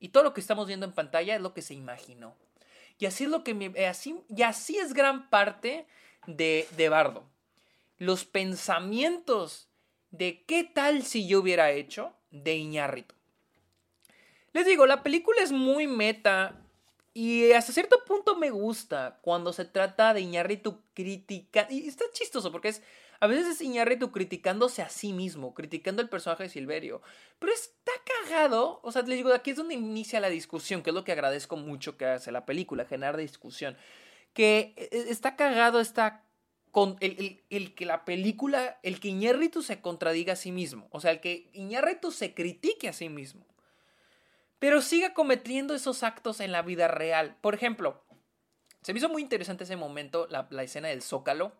Y 0.00 0.08
todo 0.08 0.24
lo 0.24 0.34
que 0.34 0.40
estamos 0.40 0.66
viendo 0.66 0.86
en 0.86 0.92
pantalla 0.92 1.36
es 1.36 1.40
lo 1.40 1.54
que 1.54 1.62
se 1.62 1.74
imaginó. 1.74 2.34
Y 2.98 3.06
así 3.06 3.24
es 3.24 3.30
lo 3.30 3.44
que 3.44 3.54
me, 3.54 3.66
eh, 3.74 3.86
así, 3.86 4.20
y 4.28 4.42
así 4.42 4.78
es 4.78 4.92
gran 4.92 5.30
parte 5.30 5.86
de, 6.26 6.66
de 6.76 6.88
Bardo. 6.88 7.28
Los 7.98 8.24
pensamientos 8.24 9.68
de 10.10 10.44
qué 10.44 10.64
tal 10.64 11.02
si 11.02 11.28
yo 11.28 11.40
hubiera 11.40 11.70
hecho 11.70 12.14
de 12.30 12.56
Iñárritu. 12.56 13.15
Les 14.56 14.64
digo, 14.64 14.86
la 14.86 15.02
película 15.02 15.42
es 15.42 15.52
muy 15.52 15.86
meta 15.86 16.56
y 17.12 17.52
hasta 17.52 17.74
cierto 17.74 18.02
punto 18.06 18.36
me 18.36 18.48
gusta 18.48 19.18
cuando 19.20 19.52
se 19.52 19.66
trata 19.66 20.14
de 20.14 20.22
Iñárritu 20.22 20.80
crítica 20.94 21.66
Y 21.68 21.86
está 21.86 22.06
chistoso 22.10 22.50
porque 22.50 22.68
es. 22.68 22.82
A 23.20 23.26
veces 23.26 23.48
es 23.48 23.60
Iñárritu 23.60 24.12
criticándose 24.12 24.80
a 24.80 24.88
sí 24.88 25.12
mismo, 25.12 25.52
criticando 25.52 26.00
el 26.00 26.08
personaje 26.08 26.44
de 26.44 26.48
Silverio. 26.48 27.02
Pero 27.38 27.52
está 27.52 27.92
cagado. 28.24 28.80
O 28.82 28.92
sea, 28.92 29.02
les 29.02 29.18
digo, 29.18 29.30
aquí 29.34 29.50
es 29.50 29.58
donde 29.58 29.74
inicia 29.74 30.20
la 30.20 30.30
discusión, 30.30 30.82
que 30.82 30.88
es 30.88 30.94
lo 30.94 31.04
que 31.04 31.12
agradezco 31.12 31.58
mucho 31.58 31.98
que 31.98 32.06
hace 32.06 32.32
la 32.32 32.46
película, 32.46 32.86
generar 32.86 33.18
discusión. 33.18 33.76
Que 34.32 34.72
e, 34.78 34.88
e, 34.90 35.10
está 35.10 35.36
cagado, 35.36 35.80
está 35.80 36.24
con 36.70 36.96
el, 37.00 37.42
el, 37.50 37.74
que 37.74 37.84
la 37.84 38.06
película, 38.06 38.80
el 38.82 39.00
que 39.00 39.08
Iñárritu 39.08 39.60
se 39.60 39.82
contradiga 39.82 40.32
a 40.32 40.36
sí 40.36 40.50
mismo. 40.50 40.88
O 40.92 41.00
sea, 41.00 41.10
el 41.10 41.20
que 41.20 41.50
Iñárritu 41.52 42.10
se 42.10 42.32
critique 42.32 42.88
a 42.88 42.94
sí 42.94 43.10
mismo 43.10 43.44
pero 44.58 44.80
siga 44.80 45.12
cometiendo 45.14 45.74
esos 45.74 46.02
actos 46.02 46.40
en 46.40 46.52
la 46.52 46.62
vida 46.62 46.88
real. 46.88 47.36
Por 47.40 47.54
ejemplo, 47.54 48.04
se 48.82 48.92
me 48.92 48.98
hizo 48.98 49.08
muy 49.08 49.22
interesante 49.22 49.64
ese 49.64 49.76
momento, 49.76 50.28
la, 50.30 50.62
escena 50.62 50.88
del 50.88 51.02
zócalo, 51.02 51.52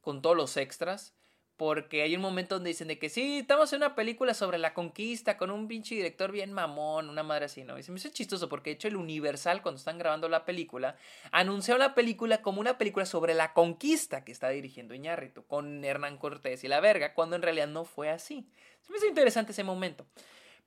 con 0.00 0.22
todos 0.22 0.36
los 0.36 0.56
extras, 0.56 1.14
porque 1.58 2.00
hay 2.00 2.16
un 2.16 2.22
momento 2.22 2.54
donde 2.54 2.68
dicen 2.68 2.88
de 2.88 2.98
que 2.98 3.10
sí, 3.10 3.40
estamos 3.40 3.70
en 3.74 3.80
una 3.80 3.94
película 3.94 4.32
sobre 4.32 4.56
la 4.56 4.72
conquista 4.72 5.36
con 5.36 5.50
un 5.50 5.68
pinche 5.68 5.94
director 5.94 6.32
bien 6.32 6.54
mamón, 6.54 7.10
una 7.10 7.22
madre 7.22 7.44
así, 7.44 7.64
¿no? 7.64 7.78
Y 7.78 7.82
se 7.82 7.92
me 7.92 7.98
hizo 7.98 8.08
chistoso 8.08 8.48
porque 8.48 8.70
de 8.70 8.74
hecho 8.76 8.88
el 8.88 8.96
Universal 8.96 9.60
cuando 9.60 9.78
están 9.78 9.98
grabando 9.98 10.26
la 10.30 10.46
película 10.46 10.96
anunció 11.32 11.76
la 11.76 11.94
película 11.94 12.40
como 12.40 12.62
una 12.62 12.78
película 12.78 13.04
sobre 13.04 13.34
la 13.34 13.52
conquista 13.52 14.24
que 14.24 14.32
está 14.32 14.48
dirigiendo 14.48 14.94
Iñárritu 14.94 15.44
con 15.44 15.84
Hernán 15.84 16.16
Cortés 16.16 16.64
y 16.64 16.68
la 16.68 16.80
verga, 16.80 17.12
cuando 17.12 17.36
en 17.36 17.42
realidad 17.42 17.68
no 17.68 17.84
fue 17.84 18.08
así. 18.08 18.48
Se 18.80 18.90
me 18.90 18.96
hizo 18.96 19.06
interesante 19.06 19.52
ese 19.52 19.62
momento. 19.62 20.06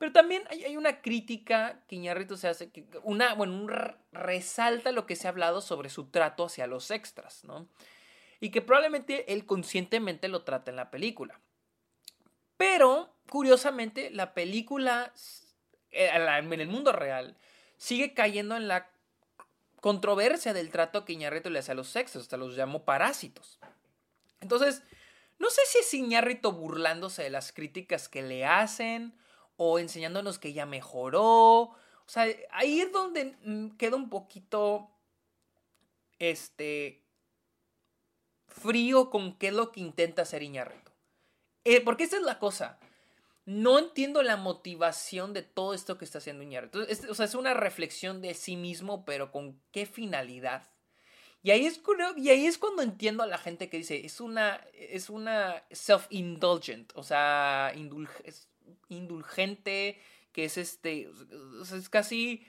Pero 0.03 0.11
también 0.11 0.43
hay, 0.49 0.75
una 0.75 0.99
crítica 0.99 1.79
que 1.87 1.95
Iñárritu 1.95 2.35
se 2.35 2.49
hace, 2.49 2.69
una, 3.03 3.35
bueno, 3.35 3.65
resalta 4.11 4.91
lo 4.91 5.05
que 5.05 5.15
se 5.15 5.27
ha 5.27 5.29
hablado 5.29 5.61
sobre 5.61 5.89
su 5.89 6.07
trato 6.07 6.43
hacia 6.43 6.67
los 6.67 6.91
extras, 6.91 7.45
¿no? 7.45 7.69
y 8.41 8.51
que 8.51 8.61
probablemente 8.61 9.31
él 9.31 9.45
conscientemente 9.45 10.27
lo 10.27 10.43
trata 10.43 10.71
en 10.71 10.75
la 10.75 10.91
película. 10.91 11.39
Pero, 12.57 13.15
curiosamente, 13.29 14.09
la 14.09 14.33
película 14.33 15.13
eh, 15.91 16.09
en 16.13 16.51
el 16.51 16.67
mundo 16.67 16.91
real 16.91 17.37
sigue 17.77 18.13
cayendo 18.13 18.57
en 18.57 18.67
la 18.67 18.89
controversia 19.79 20.53
del 20.53 20.69
trato 20.69 21.05
que 21.05 21.13
Iñárritu 21.13 21.49
le 21.49 21.59
hace 21.59 21.71
a 21.71 21.75
los 21.75 21.87
sexos, 21.87 22.23
hasta 22.23 22.35
los 22.35 22.57
llamó 22.57 22.83
parásitos. 22.83 23.57
Entonces, 24.41 24.83
no 25.39 25.49
sé 25.49 25.61
si 25.65 25.77
es 25.77 25.93
Iñárritu 25.93 26.51
burlándose 26.51 27.23
de 27.23 27.29
las 27.29 27.53
críticas 27.53 28.09
que 28.09 28.21
le 28.21 28.43
hacen 28.43 29.17
o 29.57 29.79
enseñándonos 29.79 30.39
que 30.39 30.53
ya 30.53 30.65
mejoró. 30.65 31.61
O 31.61 32.07
sea, 32.07 32.27
ahí 32.51 32.81
es 32.81 32.91
donde 32.91 33.37
mm, 33.43 33.77
queda 33.77 33.95
un 33.95 34.09
poquito 34.09 34.89
este 36.19 37.03
frío 38.47 39.09
con 39.09 39.37
qué 39.37 39.47
es 39.47 39.53
lo 39.53 39.71
que 39.71 39.79
intenta 39.79 40.21
hacer 40.21 40.43
Iñárritu. 40.43 40.91
Eh, 41.65 41.81
porque 41.81 42.03
esa 42.03 42.17
es 42.17 42.23
la 42.23 42.39
cosa. 42.39 42.79
No 43.45 43.77
entiendo 43.79 44.23
la 44.23 44.37
motivación 44.37 45.33
de 45.33 45.43
todo 45.43 45.73
esto 45.73 45.97
que 45.97 46.05
está 46.05 46.19
haciendo 46.19 46.43
Iñárritu. 46.43 46.85
o 47.09 47.15
sea, 47.15 47.25
es 47.25 47.35
una 47.35 47.53
reflexión 47.53 48.21
de 48.21 48.33
sí 48.33 48.55
mismo, 48.55 49.05
pero 49.05 49.31
con 49.31 49.61
qué 49.71 49.85
finalidad. 49.85 50.69
Y 51.41 51.51
ahí 51.51 51.65
es, 51.65 51.81
y 52.15 52.29
ahí 52.29 52.45
es 52.45 52.57
cuando 52.57 52.83
entiendo 52.83 53.21
a 53.21 53.27
la 53.27 53.37
gente 53.37 53.69
que 53.69 53.77
dice, 53.77 54.05
es 54.05 54.21
una, 54.21 54.65
es 54.73 55.09
una 55.09 55.61
self-indulgent, 55.71 56.93
o 56.95 57.03
sea, 57.03 57.73
indulgente, 58.89 59.99
que 60.31 60.45
es 60.45 60.57
este, 60.57 61.09
es 61.61 61.89
casi 61.89 62.45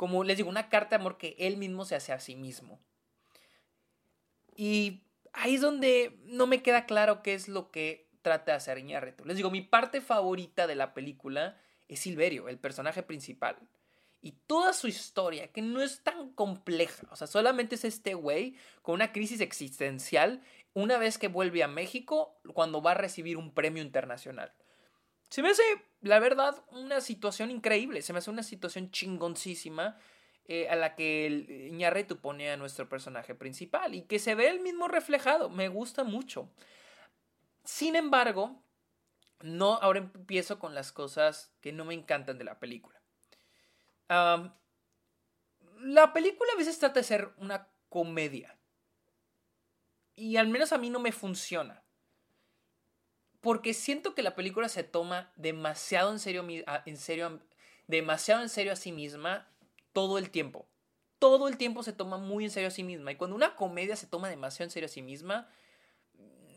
como 0.00 0.24
les 0.24 0.38
digo, 0.38 0.48
una 0.48 0.70
carta 0.70 0.96
de 0.96 1.02
amor 1.02 1.18
que 1.18 1.36
él 1.38 1.58
mismo 1.58 1.84
se 1.84 1.94
hace 1.94 2.14
a 2.14 2.20
sí 2.20 2.34
mismo. 2.34 2.80
Y 4.56 5.02
ahí 5.34 5.56
es 5.56 5.60
donde 5.60 6.18
no 6.24 6.46
me 6.46 6.62
queda 6.62 6.86
claro 6.86 7.22
qué 7.22 7.34
es 7.34 7.48
lo 7.48 7.70
que 7.70 8.08
trata 8.22 8.52
de 8.52 8.56
hacer 8.56 8.78
Iñárritu. 8.78 9.26
Les 9.26 9.36
digo, 9.36 9.50
mi 9.50 9.60
parte 9.60 10.00
favorita 10.00 10.66
de 10.66 10.74
la 10.74 10.94
película 10.94 11.60
es 11.86 12.00
Silverio, 12.00 12.48
el 12.48 12.58
personaje 12.58 13.02
principal. 13.02 13.58
Y 14.22 14.32
toda 14.46 14.72
su 14.72 14.88
historia, 14.88 15.52
que 15.52 15.60
no 15.60 15.82
es 15.82 16.02
tan 16.02 16.32
compleja. 16.32 17.06
O 17.10 17.16
sea, 17.16 17.26
solamente 17.26 17.74
es 17.74 17.84
este 17.84 18.14
güey 18.14 18.56
con 18.80 18.94
una 18.94 19.12
crisis 19.12 19.42
existencial 19.42 20.40
una 20.72 20.96
vez 20.96 21.18
que 21.18 21.28
vuelve 21.28 21.62
a 21.62 21.68
México 21.68 22.40
cuando 22.54 22.80
va 22.80 22.92
a 22.92 22.94
recibir 22.94 23.36
un 23.36 23.52
premio 23.52 23.82
internacional. 23.82 24.50
Se 25.30 25.42
me 25.42 25.50
hace, 25.50 25.62
la 26.02 26.18
verdad, 26.18 26.62
una 26.72 27.00
situación 27.00 27.50
increíble. 27.50 28.02
Se 28.02 28.12
me 28.12 28.18
hace 28.18 28.30
una 28.30 28.42
situación 28.42 28.90
chingoncísima 28.90 29.96
eh, 30.46 30.68
a 30.68 30.74
la 30.74 30.96
que 30.96 31.26
el 31.26 31.48
Iñárritu 31.48 32.20
pone 32.20 32.50
a 32.50 32.56
nuestro 32.56 32.88
personaje 32.88 33.36
principal 33.36 33.94
y 33.94 34.02
que 34.02 34.18
se 34.18 34.34
ve 34.34 34.48
el 34.48 34.58
mismo 34.58 34.88
reflejado. 34.88 35.48
Me 35.48 35.68
gusta 35.68 36.02
mucho. 36.02 36.50
Sin 37.64 37.94
embargo, 37.94 38.60
no, 39.40 39.74
ahora 39.74 40.00
empiezo 40.00 40.58
con 40.58 40.74
las 40.74 40.90
cosas 40.90 41.52
que 41.60 41.72
no 41.72 41.84
me 41.84 41.94
encantan 41.94 42.36
de 42.36 42.44
la 42.44 42.58
película. 42.58 43.00
la 44.08 46.12
película 46.12 46.50
a 46.52 46.58
veces 46.58 46.80
trata 46.80 47.00
de 47.00 47.04
ser 47.04 47.32
una 47.36 47.68
comedia. 47.88 48.58
Y 50.16 50.36
al 50.36 50.48
menos 50.48 50.72
a 50.72 50.78
mí 50.78 50.90
no 50.90 50.98
me 50.98 51.12
funciona. 51.12 51.79
Porque 53.40 53.74
siento 53.74 54.14
que 54.14 54.22
la 54.22 54.34
película 54.34 54.68
se 54.68 54.84
toma 54.84 55.32
demasiado 55.36 56.10
en 56.12 56.18
serio, 56.18 56.44
demasiado 57.86 58.42
en 58.42 58.48
serio 58.48 58.72
a 58.72 58.76
sí 58.76 58.92
misma 58.92 59.48
todo 59.92 60.18
el 60.18 60.30
tiempo. 60.30 60.68
Todo 61.18 61.48
el 61.48 61.56
tiempo 61.56 61.82
se 61.82 61.92
toma 61.92 62.18
muy 62.18 62.44
en 62.44 62.50
serio 62.50 62.68
a 62.68 62.72
sí 62.72 62.82
misma. 62.82 63.12
Y 63.12 63.16
cuando 63.16 63.36
una 63.36 63.56
comedia 63.56 63.96
se 63.96 64.06
toma 64.06 64.28
demasiado 64.28 64.66
en 64.66 64.70
serio 64.70 64.86
a 64.86 64.90
sí 64.90 65.02
misma, 65.02 65.48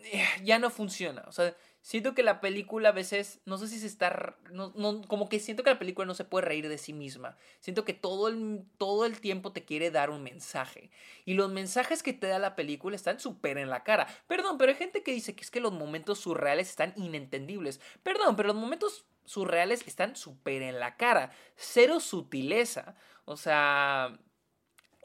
eh, 0.04 0.26
ya 0.44 0.60
no 0.60 0.70
funciona. 0.70 1.24
O 1.28 1.32
sea, 1.32 1.56
siento 1.84 2.16
que 2.16 2.24
la 2.24 2.40
película 2.40 2.90
a 2.90 2.94
veces, 2.94 3.42
no 3.46 3.58
sé 3.58 3.68
si 3.68 3.78
se 3.78 3.88
está, 3.88 4.38
no, 4.52 5.02
como 5.08 5.28
que 5.28 5.40
siento 5.40 5.64
que 5.64 5.70
la 5.70 5.78
película 5.78 6.08
no 6.08 6.16
se 6.16 6.24
puede 6.24 6.46
reír 6.46 6.70
de 6.70 6.78
sí 6.78 6.94
misma. 6.94 7.38
Siento 7.60 7.84
que 7.84 7.94
todo 7.94 8.30
el, 8.30 8.64
todo 8.78 9.06
el 9.06 9.20
tiempo 9.20 9.52
te 9.52 9.66
quiere 9.66 9.92
dar 9.92 10.10
un 10.10 10.24
mensaje. 10.24 10.90
Y 11.26 11.34
los 11.34 11.52
mensajes 11.52 12.02
que 12.02 12.14
te 12.14 12.28
da 12.28 12.40
la 12.40 12.56
película 12.56 12.96
están 12.96 13.20
súper 13.20 13.58
en 13.58 13.70
la 13.70 13.84
cara. 13.84 14.08
Perdón, 14.28 14.58
pero 14.58 14.72
hay 14.72 14.78
gente 14.78 15.04
que 15.04 15.12
dice 15.12 15.36
que 15.36 15.44
es 15.44 15.52
que 15.52 15.60
los 15.60 15.74
momentos 15.74 16.20
surreales 16.20 16.70
están 16.70 16.94
inentendibles. 16.96 17.82
Perdón, 18.02 18.38
pero 18.38 18.48
los 18.48 18.58
momentos 18.58 19.06
surreales 19.26 19.86
están 19.86 20.16
súper 20.16 20.62
en 20.62 20.80
la 20.80 20.96
cara. 20.96 21.32
Cero 21.56 22.00
sutileza. 22.00 22.96
O 23.26 23.38
sea... 23.38 24.18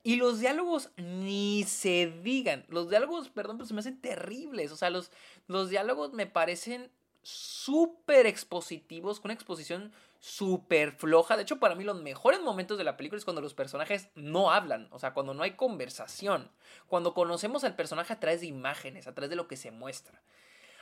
Y 0.09 0.17
los 0.17 0.41
diálogos 0.41 0.89
ni 0.97 1.65
se 1.65 2.07
digan. 2.23 2.65
Los 2.69 2.89
diálogos, 2.89 3.29
perdón, 3.29 3.59
pero 3.59 3.67
se 3.67 3.75
me 3.75 3.81
hacen 3.81 4.01
terribles. 4.01 4.73
O 4.73 4.77
sea, 4.77 4.89
los, 4.89 5.13
los 5.49 5.69
diálogos 5.69 6.15
me 6.15 6.25
parecen 6.25 6.91
súper 7.21 8.25
expositivos, 8.25 9.21
con 9.21 9.29
una 9.29 9.35
exposición 9.35 9.93
súper 10.19 10.93
floja. 10.93 11.37
De 11.37 11.43
hecho, 11.43 11.61
para 11.61 11.75
mí 11.75 11.85
los 11.85 12.01
mejores 12.01 12.41
momentos 12.41 12.79
de 12.79 12.85
la 12.85 12.97
película 12.97 13.19
es 13.19 13.27
cuando 13.27 13.43
los 13.43 13.53
personajes 13.53 14.09
no 14.15 14.51
hablan, 14.51 14.89
o 14.93 14.99
sea, 14.99 15.13
cuando 15.13 15.35
no 15.35 15.43
hay 15.43 15.57
conversación, 15.57 16.51
cuando 16.87 17.13
conocemos 17.13 17.63
al 17.65 17.77
personaje 17.77 18.15
a 18.15 18.19
través 18.19 18.41
de 18.41 18.47
imágenes, 18.47 19.09
a 19.09 19.15
través 19.15 19.29
de 19.29 19.37
lo 19.37 19.47
que 19.47 19.59
se 19.59 19.73
muestra. 19.73 20.23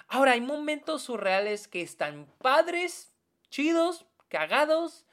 Ahora, 0.06 0.34
hay 0.34 0.40
momentos 0.40 1.02
surreales 1.02 1.66
que 1.66 1.82
están 1.82 2.32
padres, 2.38 3.12
chidos, 3.50 4.06
cagados, 4.28 5.04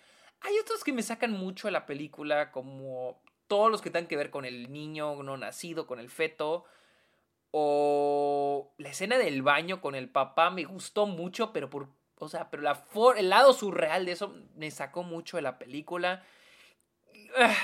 hay 0.43 0.60
otros 0.60 0.84
que 0.84 0.91
me 0.91 1.02
sacan 1.04 1.32
mucho 1.32 1.67
de 1.67 1.71
la 1.71 1.86
película, 1.86 2.52
como 2.52 3.22
todos 3.54 3.70
los 3.70 3.84
que 3.84 3.92
tengan 3.92 4.08
que 4.08 4.18
ver 4.18 4.32
con 4.32 4.46
el 4.46 4.74
niño 4.74 5.22
no 5.22 5.38
nacido, 5.38 5.86
con 5.86 6.00
el 6.00 6.10
feto. 6.10 6.66
O 7.52 8.74
la 8.80 8.89
escena 8.89 9.20
del 9.20 9.44
baño 9.44 9.80
con 9.80 9.94
el 9.94 10.10
papá 10.10 10.50
me 10.50 10.63
gustó 10.63 11.06
mucho, 11.06 11.54
pero 11.54 11.70
por. 11.70 11.88
O 12.18 12.30
sea, 12.30 12.50
pero 12.50 12.63
la 12.63 12.84
el 13.16 13.30
lado 13.30 13.54
surreal 13.54 14.08
de 14.08 14.13
eso 14.13 14.34
me 14.56 14.72
sacó 14.72 15.04
mucho 15.04 15.38
de 15.38 15.44
la 15.44 15.60
película. 15.60 16.24
Ah, 17.38 17.56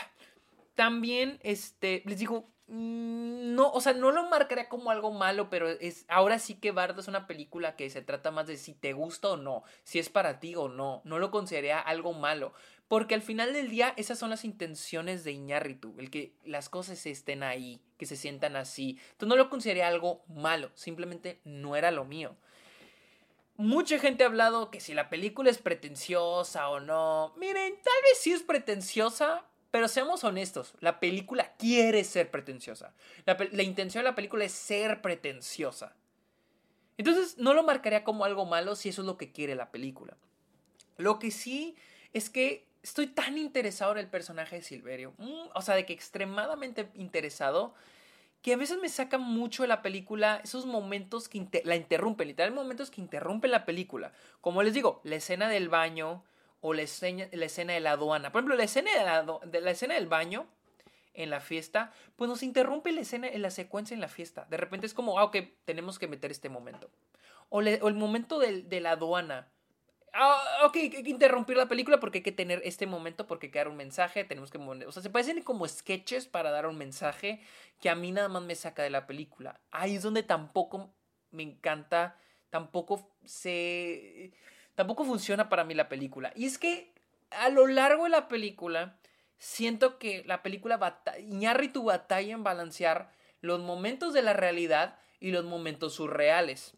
también, 0.76 1.40
este, 1.42 2.04
les 2.06 2.20
digo, 2.20 2.48
no, 2.72 3.72
o 3.72 3.82
sea, 3.82 3.94
no 3.94 4.12
lo 4.12 4.30
marcaría 4.30 4.70
como 4.70 4.92
algo 4.92 5.12
malo, 5.12 5.50
pero 5.50 5.68
es 5.68 6.06
ahora 6.08 6.38
sí 6.38 6.56
que 6.56 6.72
Bardo 6.72 7.02
es 7.02 7.08
una 7.08 7.26
película 7.26 7.76
que 7.76 7.90
se 7.90 8.02
trata 8.02 8.30
más 8.30 8.48
de 8.48 8.58
si 8.58 8.74
te 8.74 8.94
gusta 8.94 9.30
o 9.30 9.38
no, 9.38 9.64
si 9.84 9.98
es 9.98 10.10
para 10.10 10.40
ti 10.40 10.56
o 10.56 10.70
no. 10.70 11.02
No 11.04 11.18
lo 11.18 11.32
consideraría 11.32 11.80
algo 11.80 12.14
malo, 12.14 12.54
porque 12.88 13.16
al 13.16 13.22
final 13.22 13.54
del 13.54 13.70
día 13.70 13.94
esas 13.98 14.20
son 14.20 14.30
las 14.30 14.46
intenciones 14.46 15.24
de 15.24 15.32
Iñárritu, 15.32 15.96
el 15.98 16.12
que 16.12 16.34
las 16.46 16.70
cosas 16.70 17.04
estén 17.06 17.42
ahí, 17.42 17.82
que 17.98 18.06
se 18.06 18.16
sientan 18.16 18.56
así. 18.56 19.00
Entonces 19.12 19.30
no 19.30 19.36
lo 19.36 19.50
consideraría 19.50 19.88
algo 19.88 20.24
malo, 20.28 20.70
simplemente 20.76 21.42
no 21.44 21.76
era 21.76 21.90
lo 21.90 22.06
mío. 22.06 22.36
Mucha 23.58 24.00
gente 24.00 24.24
ha 24.24 24.28
hablado 24.28 24.72
que 24.72 24.80
si 24.80 24.94
la 24.94 25.10
película 25.10 25.50
es 25.50 25.58
pretenciosa 25.58 26.70
o 26.70 26.80
no. 26.80 27.34
Miren, 27.36 27.74
tal 27.84 28.02
vez 28.04 28.20
sí 28.22 28.32
es 28.32 28.42
pretenciosa, 28.42 29.44
pero 29.72 29.88
seamos 29.88 30.24
honestos, 30.24 30.74
la 30.80 31.00
película 31.00 31.54
quiere 31.58 32.04
ser 32.04 32.32
pretenciosa. 32.32 32.94
La, 33.26 33.64
intención 33.64 34.04
de 34.04 34.10
la 34.10 34.16
película 34.16 34.46
es 34.46 34.52
ser 34.52 35.02
pretenciosa. 35.02 35.96
Entonces 36.98 37.38
no 37.38 37.54
lo 37.54 37.64
marcaría 37.64 38.04
como 38.04 38.26
algo 38.26 38.46
malo 38.46 38.76
si 38.76 38.90
eso 38.90 39.02
es 39.02 39.06
lo 39.06 39.18
que 39.18 39.32
quiere 39.32 39.56
la 39.56 39.72
película. 39.72 40.18
Lo 40.98 41.20
que 41.20 41.32
sí 41.32 41.76
es 42.14 42.30
que 42.30 42.68
estoy 42.82 43.08
tan 43.08 43.38
interesado 43.38 43.92
en 43.94 44.00
el 44.00 44.08
personaje 44.08 44.58
de 44.58 44.62
Silverio, 44.64 45.14
mm, 45.18 45.50
o 45.54 45.62
sea, 45.62 45.76
de 45.76 45.86
que 45.86 45.94
extremadamente 45.94 46.90
interesado, 46.96 47.74
que 48.42 48.54
a 48.54 48.58
veces 48.58 48.80
me 48.80 48.90
saca 48.90 49.18
mucho 49.18 49.64
de 49.64 49.68
la 49.68 49.82
película 49.82 50.42
esos 50.44 50.66
momentos 50.66 51.30
que 51.30 51.62
la 51.64 51.76
interrumpen, 51.76 52.28
literal 52.28 52.54
momentos 52.54 52.90
que 52.90 53.02
interrumpen 53.02 53.52
la 53.52 53.66
película. 53.66 54.14
Como 54.42 54.64
les 54.64 54.74
digo, 54.74 55.02
la 55.04 55.16
escena 55.16 55.50
del 55.50 55.70
baño, 55.70 56.24
o 56.62 56.74
la 56.74 56.82
escena, 56.84 57.28
la 57.32 57.46
escena 57.46 57.74
de 57.74 57.80
la 57.80 57.92
aduana. 57.92 58.32
Por 58.32 58.40
ejemplo, 58.40 58.56
la 58.56 58.64
escena, 58.64 58.92
de 59.46 59.62
la, 59.62 59.72
escena 59.72 59.96
del 59.96 60.08
baño 60.08 60.48
en 61.14 61.30
la 61.30 61.40
fiesta, 61.40 61.92
pues 62.16 62.30
nos 62.30 62.44
interrumpe 62.44 62.92
la 62.92 63.02
escena, 63.02 63.28
en 63.28 63.42
la 63.42 63.52
secuencia 63.52 63.94
en 63.94 64.02
la 64.02 64.08
fiesta. 64.08 64.46
De 64.50 64.58
repente 64.58 64.86
es 64.86 64.94
como, 64.94 65.20
ah, 65.20 65.26
ok, 65.26 65.38
tenemos 65.66 66.00
que 66.00 66.08
meter 66.08 66.32
este 66.32 66.50
momento. 66.50 66.90
O, 67.50 67.62
el 67.62 67.96
momento 67.96 68.40
de, 68.40 68.80
la 68.80 68.92
aduana. 68.92 69.52
Ah, 70.14 70.64
ok, 70.66 70.76
hay 70.76 70.90
que 70.90 71.10
interrumpir 71.10 71.58
la 71.58 71.68
película 71.68 72.00
porque 72.00 72.20
hay 72.20 72.24
que 72.24 72.32
tener 72.32 72.62
este 72.64 72.88
momento, 72.88 73.28
porque 73.28 73.48
hay 73.48 73.52
que 73.52 73.60
dar 73.60 73.68
un 73.68 73.78
mensaje, 73.78 74.24
tenemos 74.24 74.52
que... 74.52 74.58
O 74.58 74.92
sea, 74.92 75.04
se 75.04 75.10
parecen 75.10 75.42
como 75.44 75.68
sketches 75.68 76.28
para 76.28 76.52
dar 76.52 76.68
un 76.68 76.78
mensaje 76.78 77.42
que 77.80 77.90
a 77.90 77.96
mí 77.96 78.12
nada 78.12 78.28
más 78.28 78.44
me 78.44 78.56
saca 78.56 78.84
de 78.84 78.90
la 78.90 79.08
película. 79.08 79.60
Ahí 79.72 79.96
es 79.96 80.04
donde 80.04 80.24
tampoco 80.24 80.94
me 81.32 81.44
encanta 81.44 82.18
tampoco 82.50 83.16
se... 83.26 84.32
tampoco 84.80 85.04
funciona 85.04 85.50
para 85.50 85.66
mí 85.66 85.74
la 85.74 85.90
película. 85.90 86.32
Y 86.38 86.46
es 86.46 86.58
que 86.58 86.94
a 87.32 87.50
lo 87.50 87.68
largo 87.68 88.06
de 88.06 88.12
la 88.12 88.30
película, 88.30 88.98
siento 89.38 90.00
que 90.00 90.24
la 90.26 90.42
película 90.42 90.80
tu 91.74 91.84
batalla 91.84 92.34
en 92.34 92.46
balancear 92.46 93.12
los 93.42 93.60
momentos 93.60 94.14
de 94.14 94.22
la 94.22 94.32
realidad 94.32 94.98
y 95.20 95.32
los 95.32 95.44
momentos 95.44 95.96
surreales. 95.96 96.76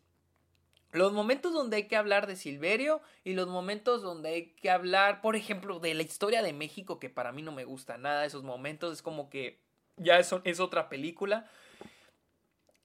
Los 0.92 1.14
momentos 1.14 1.54
donde 1.54 1.78
hay 1.78 1.88
que 1.88 1.96
hablar 1.96 2.26
de 2.26 2.38
Silverio 2.38 3.04
y 3.24 3.34
los 3.34 3.48
momentos 3.48 4.02
donde 4.02 4.30
hay 4.30 4.46
que 4.54 4.72
hablar, 4.72 5.22
por 5.22 5.36
ejemplo, 5.36 5.78
de 5.78 5.94
la 5.94 6.02
historia 6.02 6.42
de 6.42 6.54
México, 6.54 7.00
que 7.00 7.12
para 7.12 7.32
mí 7.32 7.44
no 7.44 7.52
me 7.52 7.66
gusta 7.66 8.00
nada 8.00 8.26
esos 8.26 8.42
momentos, 8.42 8.94
es 8.94 9.04
como 9.04 9.30
que 9.30 9.60
ya 9.98 10.18
es, 10.18 10.34
es 10.44 10.60
otra 10.60 10.90
película. 10.90 11.48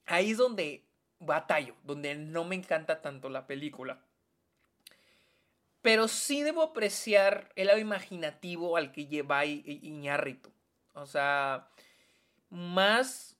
Ahí 0.04 0.32
es 0.32 0.36
donde 0.36 0.84
batallo, 1.20 1.74
donde 1.84 2.16
no 2.16 2.44
me 2.44 2.54
encanta 2.54 3.00
tanto 3.00 3.30
la 3.30 3.46
película. 3.46 4.02
Pero 5.86 6.08
sí 6.08 6.42
debo 6.42 6.64
apreciar 6.64 7.52
el 7.54 7.68
lado 7.68 7.78
imaginativo 7.78 8.76
al 8.76 8.90
que 8.90 9.06
lleva 9.06 9.44
Iñárritu. 9.44 10.50
O 10.94 11.06
sea, 11.06 11.68
más 12.50 13.36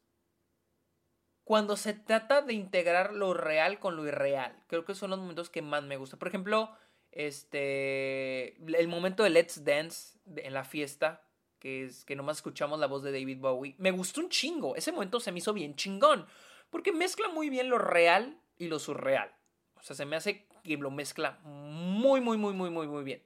cuando 1.43 1.77
se 1.77 1.93
trata 1.93 2.43
de 2.43 2.53
integrar 2.53 3.13
lo 3.13 3.35
real 3.35 3.81
con 3.81 3.97
lo 3.97 4.07
irreal. 4.07 4.63
Creo 4.69 4.85
que 4.85 4.95
son 4.95 5.11
los 5.11 5.19
momentos 5.19 5.51
que 5.51 5.61
más 5.61 5.83
me 5.83 5.97
gustan. 5.97 6.21
Por 6.21 6.29
ejemplo, 6.29 6.71
este 7.11 8.55
el 8.79 8.87
momento 8.87 9.25
de 9.25 9.31
Let's 9.31 9.65
Dance 9.65 10.17
en 10.37 10.55
la 10.55 10.63
fiesta, 10.63 11.25
que 11.59 11.83
es 11.83 12.05
que 12.05 12.15
nomás 12.15 12.37
escuchamos 12.37 12.79
la 12.79 12.87
voz 12.87 13.03
de 13.03 13.11
David 13.11 13.41
Bowie. 13.41 13.75
Me 13.79 13.91
gustó 13.91 14.21
un 14.21 14.29
chingo. 14.29 14.77
Ese 14.77 14.93
momento 14.93 15.19
se 15.19 15.33
me 15.33 15.41
hizo 15.41 15.53
bien 15.53 15.75
chingón, 15.75 16.29
porque 16.71 16.93
mezcla 16.93 17.29
muy 17.29 17.51
bien 17.51 17.71
lo 17.71 17.79
real 17.79 18.39
y 18.57 18.69
lo 18.69 18.79
surreal. 18.79 19.35
O 19.75 19.83
sea, 19.83 19.97
se 19.97 20.07
me 20.07 20.15
hace 20.15 20.47
que 20.67 20.77
lo 20.77 20.91
mezcla 20.91 21.39
muy, 21.43 22.21
muy, 22.21 22.37
muy, 22.37 22.53
muy, 22.53 22.71
muy, 22.71 22.87
muy 22.87 23.05
bien. 23.05 23.23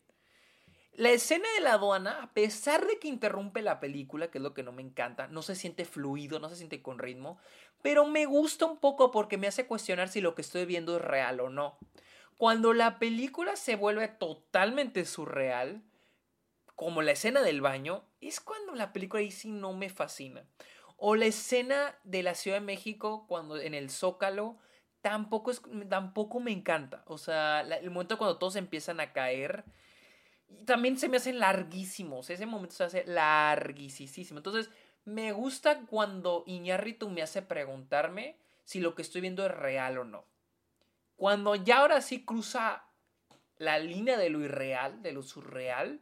La 0.94 1.11
escena 1.11 1.48
de 1.55 1.62
la 1.62 1.74
aduana, 1.74 2.22
a 2.22 2.35
pesar 2.35 2.87
de 2.87 2.98
que 2.98 3.09
interrumpe 3.09 3.62
la 3.62 3.81
película, 3.81 4.31
que 4.31 4.38
es 4.38 4.42
lo 4.42 4.55
que 4.55 4.62
no 4.62 4.72
me 4.72 4.83
encanta, 4.83 5.29
no 5.29 5.40
se 5.40 5.55
siente 5.55 5.85
fluido, 5.85 6.40
no 6.40 6.48
se 6.48 6.57
siente 6.57 6.83
con 6.83 6.98
ritmo, 6.98 7.38
pero 7.81 8.07
me 8.07 8.26
gusta 8.26 8.66
un 8.66 8.79
poco 8.79 9.11
porque 9.11 9.38
me 9.38 9.46
hace 9.46 9.66
cuestionar 9.66 10.09
si 10.09 10.20
lo 10.20 10.35
que 10.35 10.42
estoy 10.42 10.66
viendo 10.66 10.96
es 10.96 11.03
real 11.03 11.40
o 11.40 11.48
no. 11.48 11.79
Cuando 12.37 12.72
la 12.72 12.98
película 12.98 13.57
se 13.57 13.76
vuelve 13.76 14.09
totalmente 14.09 15.05
surreal, 15.05 15.83
como 16.74 17.03
la 17.03 17.12
escena 17.12 17.42
del 17.42 17.61
baño, 17.61 18.05
es 18.20 18.40
cuando 18.40 18.74
la 18.74 18.92
película 18.92 19.20
ahí 19.20 19.31
sí 19.31 19.50
no 19.50 19.72
me 19.72 19.90
fascina. 19.90 20.44
O 20.96 21.14
la 21.14 21.26
escena 21.26 21.98
de 22.05 22.22
la 22.22 22.35
Ciudad 22.35 22.59
de 22.59 22.66
México, 22.66 23.26
cuando 23.29 23.59
en 23.59 23.74
el 23.74 23.90
Zócalo, 23.90 24.59
tampoco, 25.02 25.50
es, 25.50 25.62
tampoco 25.88 26.40
me 26.40 26.52
encanta. 26.52 27.02
O 27.06 27.18
sea, 27.18 27.60
el 27.60 27.90
momento 27.90 28.18
cuando 28.18 28.38
todos 28.38 28.56
empiezan 28.56 29.00
a 29.00 29.12
caer, 29.12 29.64
también 30.64 30.98
se 30.98 31.08
me 31.08 31.16
hace 31.18 31.32
larguísimos. 31.32 32.30
Ese 32.30 32.46
momento 32.46 32.74
se 32.74 32.84
hace 32.84 33.04
larguísimo. 33.06 34.38
Entonces, 34.38 34.70
me 35.04 35.32
gusta 35.32 35.80
cuando 35.86 36.44
Iñárritu 36.46 37.08
me 37.08 37.22
hace 37.22 37.42
preguntarme 37.42 38.36
si 38.64 38.80
lo 38.80 38.94
que 38.94 39.02
estoy 39.02 39.20
viendo 39.20 39.44
es 39.44 39.52
real 39.52 39.98
o 39.98 40.04
no. 40.04 40.24
Cuando 41.16 41.54
ya 41.54 41.78
ahora 41.78 42.00
sí 42.00 42.24
cruza 42.24 42.84
la 43.58 43.78
línea 43.78 44.16
de 44.16 44.30
lo 44.30 44.40
irreal, 44.40 45.02
de 45.02 45.12
lo 45.12 45.22
surreal, 45.22 46.00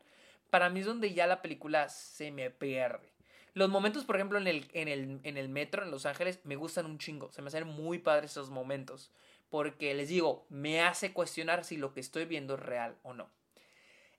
para 0.51 0.71
mí 0.71 0.81
es 0.81 0.87
donde 0.87 1.13
ya 1.13 1.27
la 1.27 1.43
película 1.43 1.89
se 1.89 2.31
me 2.31 2.51
pierde. 2.51 3.18
Los 3.55 3.71
momentos, 3.71 4.05
por 4.05 4.17
ejemplo, 4.17 4.39
en 4.39 4.47
el, 4.47 4.69
en 4.73 4.89
el, 4.89 5.21
en 5.23 5.37
el 5.37 5.49
metro 5.49 5.83
en 5.83 5.91
Los 5.91 6.07
Ángeles 6.07 6.41
me 6.45 6.57
gustan 6.57 6.87
un 6.87 6.99
chingo. 6.99 7.31
Se 7.33 7.43
me 7.43 7.49
hacen 7.49 7.67
muy 7.67 7.99
padres 7.99 8.33
esos 8.33 8.51
momentos. 8.51 9.11
Porque 9.51 9.95
les 9.95 10.09
digo, 10.09 10.47
me 10.51 10.83
hace 10.83 11.13
cuestionar 11.13 11.65
si 11.65 11.77
lo 11.77 11.93
que 11.93 12.01
estoy 12.01 12.27
viendo 12.27 12.55
es 12.55 12.61
real 12.61 12.97
o 13.03 13.15
no. 13.15 13.31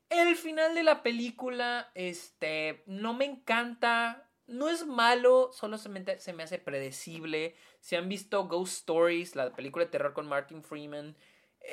El 0.09 0.35
final 0.35 0.73
de 0.73 0.83
la 0.83 1.03
película, 1.03 1.91
este, 1.93 2.83
no 2.87 3.13
me 3.13 3.25
encanta. 3.25 4.25
No 4.47 4.67
es 4.67 4.87
malo, 4.87 5.51
solo 5.53 5.77
se 5.77 5.89
me, 5.89 6.03
hace 6.41 6.57
predecible. 6.57 7.55
Si 7.79 7.95
han 7.95 8.09
visto 8.09 8.47
Ghost 8.47 8.79
Stories, 8.79 9.35
la 9.35 9.51
película 9.53 9.85
de 9.85 9.91
terror 9.91 10.13
con 10.13 10.27
Martin 10.27 10.63
Freeman, 10.63 11.15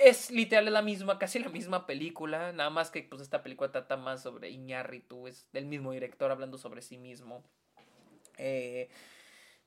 es 0.04 0.30
literal 0.30 0.72
la 0.72 0.82
misma, 0.82 1.18
casi 1.18 1.38
la 1.38 1.48
misma 1.48 1.86
película, 1.86 2.52
nada 2.52 2.70
más 2.70 2.90
que 2.90 3.02
pues 3.02 3.22
esta 3.22 3.42
película 3.42 3.72
trata 3.72 3.96
más 3.96 4.22
sobre 4.22 4.50
Iñárritu, 4.50 5.26
es 5.26 5.48
del 5.52 5.66
mismo 5.66 5.92
director 5.92 6.30
hablando 6.30 6.58
sobre 6.58 6.82
sí 6.82 6.98
mismo. 6.98 7.44
Eh, 8.38 8.88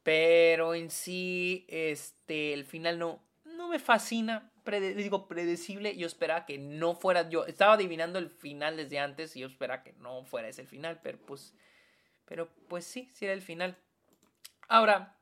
pero 0.04 0.76
en 0.76 0.90
sí, 0.90 1.66
este, 1.68 2.54
el 2.54 2.66
final 2.66 3.00
no, 3.00 3.22
no 3.44 3.68
me 3.68 3.80
fascina, 3.80 4.52
digo 4.96 5.28
predecible, 5.28 5.96
yo 5.98 6.08
esperaba 6.08 6.46
que 6.46 6.58
no 6.58 6.96
fuera, 6.96 7.30
yo 7.30 7.46
estaba 7.46 7.74
adivinando 7.74 8.20
el 8.20 8.30
final 8.30 8.78
desde 8.78 9.00
antes 9.00 9.36
y 9.36 9.42
yo 9.42 9.48
esperaba 9.48 9.84
que 9.84 9.94
no 9.94 10.24
fuera 10.26 10.48
ese 10.48 10.62
el 10.62 10.68
final, 10.68 11.00
pero 11.02 11.18
pues, 11.18 11.54
pero 12.26 12.50
pues 12.68 12.86
sí, 12.86 13.10
sí 13.14 13.26
era 13.26 13.34
el 13.34 13.42
final. 13.42 13.78
Ahora, 14.68 15.18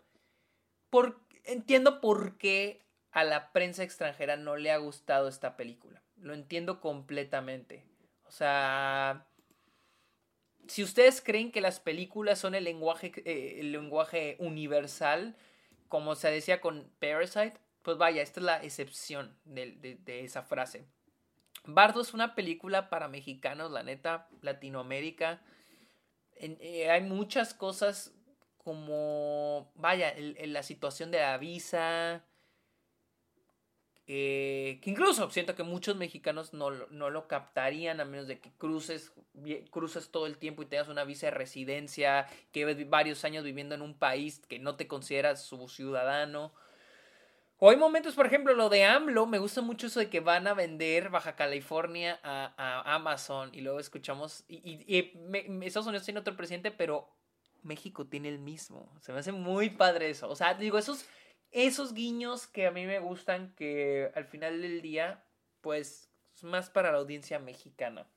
por, 0.89 1.21
entiendo 1.45 2.01
por 2.01 2.37
qué 2.37 2.86
a 3.11 3.23
la 3.23 3.51
prensa 3.51 3.83
extranjera 3.83 4.35
no 4.35 4.57
le 4.57 4.71
ha 4.71 4.77
gustado 4.77 5.27
esta 5.27 5.57
película. 5.57 6.01
Lo 6.17 6.33
entiendo 6.33 6.81
completamente. 6.81 7.85
O 8.25 8.31
sea, 8.31 9.27
si 10.67 10.83
ustedes 10.83 11.21
creen 11.21 11.51
que 11.51 11.61
las 11.61 11.79
películas 11.79 12.39
son 12.39 12.55
el 12.55 12.63
lenguaje, 12.63 13.11
eh, 13.25 13.59
el 13.59 13.71
lenguaje 13.71 14.35
universal, 14.39 15.35
como 15.87 16.15
se 16.15 16.29
decía 16.29 16.61
con 16.61 16.91
Parasite, 16.99 17.59
pues 17.81 17.97
vaya, 17.97 18.21
esta 18.21 18.41
es 18.41 18.45
la 18.45 18.63
excepción 18.63 19.37
de, 19.45 19.97
esa 20.05 20.43
frase. 20.43 20.85
Bardo 21.63 22.01
es 22.01 22.13
una 22.13 22.35
película 22.35 22.89
para 22.89 23.07
mexicanos, 23.07 23.71
la 23.71 23.83
neta, 23.83 24.27
Latinoamérica. 24.41 25.41
Eh, 26.35 26.89
hay 26.89 27.01
muchas 27.01 27.53
cosas 27.53 28.13
como, 28.57 29.71
vaya, 29.75 30.13
la 30.17 30.63
situación 30.63 31.11
de 31.11 31.19
la 31.19 31.37
visa, 31.37 32.25
eh, 34.09 34.79
que 34.81 34.89
incluso 34.89 35.29
siento 35.31 35.53
que 35.53 35.63
muchos 35.63 35.97
mexicanos 35.97 36.53
no, 36.53 36.71
no, 36.71 37.09
lo 37.09 37.27
captarían 37.27 37.99
a 37.99 38.05
menos 38.05 38.25
de 38.25 38.39
que 38.39 38.51
cruces, 38.57 39.11
cruces 39.69 40.09
todo 40.11 40.27
el 40.27 40.37
tiempo 40.37 40.63
y 40.63 40.65
tengas 40.65 40.87
una 40.87 41.03
visa 41.03 41.27
de 41.27 41.31
residencia, 41.31 42.25
que 42.53 42.61
lleves 42.61 42.89
varios 42.89 43.25
años 43.25 43.43
viviendo 43.43 43.75
en 43.75 43.81
un 43.81 43.93
país 43.93 44.41
que 44.47 44.59
no 44.59 44.77
te 44.77 44.87
consideras 44.87 45.43
su 45.43 45.67
ciudadano. 45.67 46.53
O 47.57 47.69
hay 47.69 47.75
momentos, 47.75 48.15
por 48.15 48.25
ejemplo, 48.25 48.53
lo 48.53 48.69
de 48.69 48.85
AMLO, 48.85 49.25
me 49.25 49.39
gusta 49.39 49.61
mucho 49.61 49.87
eso 49.87 49.99
de 49.99 50.09
que 50.09 50.21
van 50.21 50.47
a 50.47 50.53
vender 50.53 51.09
Baja 51.09 51.35
California 51.35 52.17
a, 52.23 52.95
Amazon 52.95 53.49
y 53.53 53.59
luego 53.59 53.81
escuchamos, 53.81 54.45
y, 54.47 54.85
y, 54.87 55.11
Estados 55.65 55.87
Unidos 55.87 56.05
tiene 56.05 56.21
otro 56.21 56.37
presidente, 56.37 56.71
pero 56.71 57.09
México 57.61 58.07
tiene 58.07 58.29
el 58.29 58.39
mismo. 58.39 58.89
Se 59.01 59.11
me 59.11 59.19
hace 59.19 59.33
muy 59.33 59.69
padre 59.71 60.09
eso. 60.09 60.29
O 60.29 60.35
sea, 60.35 60.53
digo, 60.53 60.77
esos 60.77 61.05
esos 61.51 61.93
guiños 61.93 62.47
que 62.47 62.67
a 62.67 62.71
mí 62.71 62.85
me 62.85 62.99
gustan, 62.99 63.53
que 63.55 64.11
al 64.15 64.25
final 64.25 64.61
del 64.61 64.81
día, 64.81 65.23
pues, 65.61 66.09
es 66.35 66.43
más 66.43 66.69
para 66.69 66.91
la 66.91 66.99
audiencia 66.99 67.39
mexicana. 67.39 68.07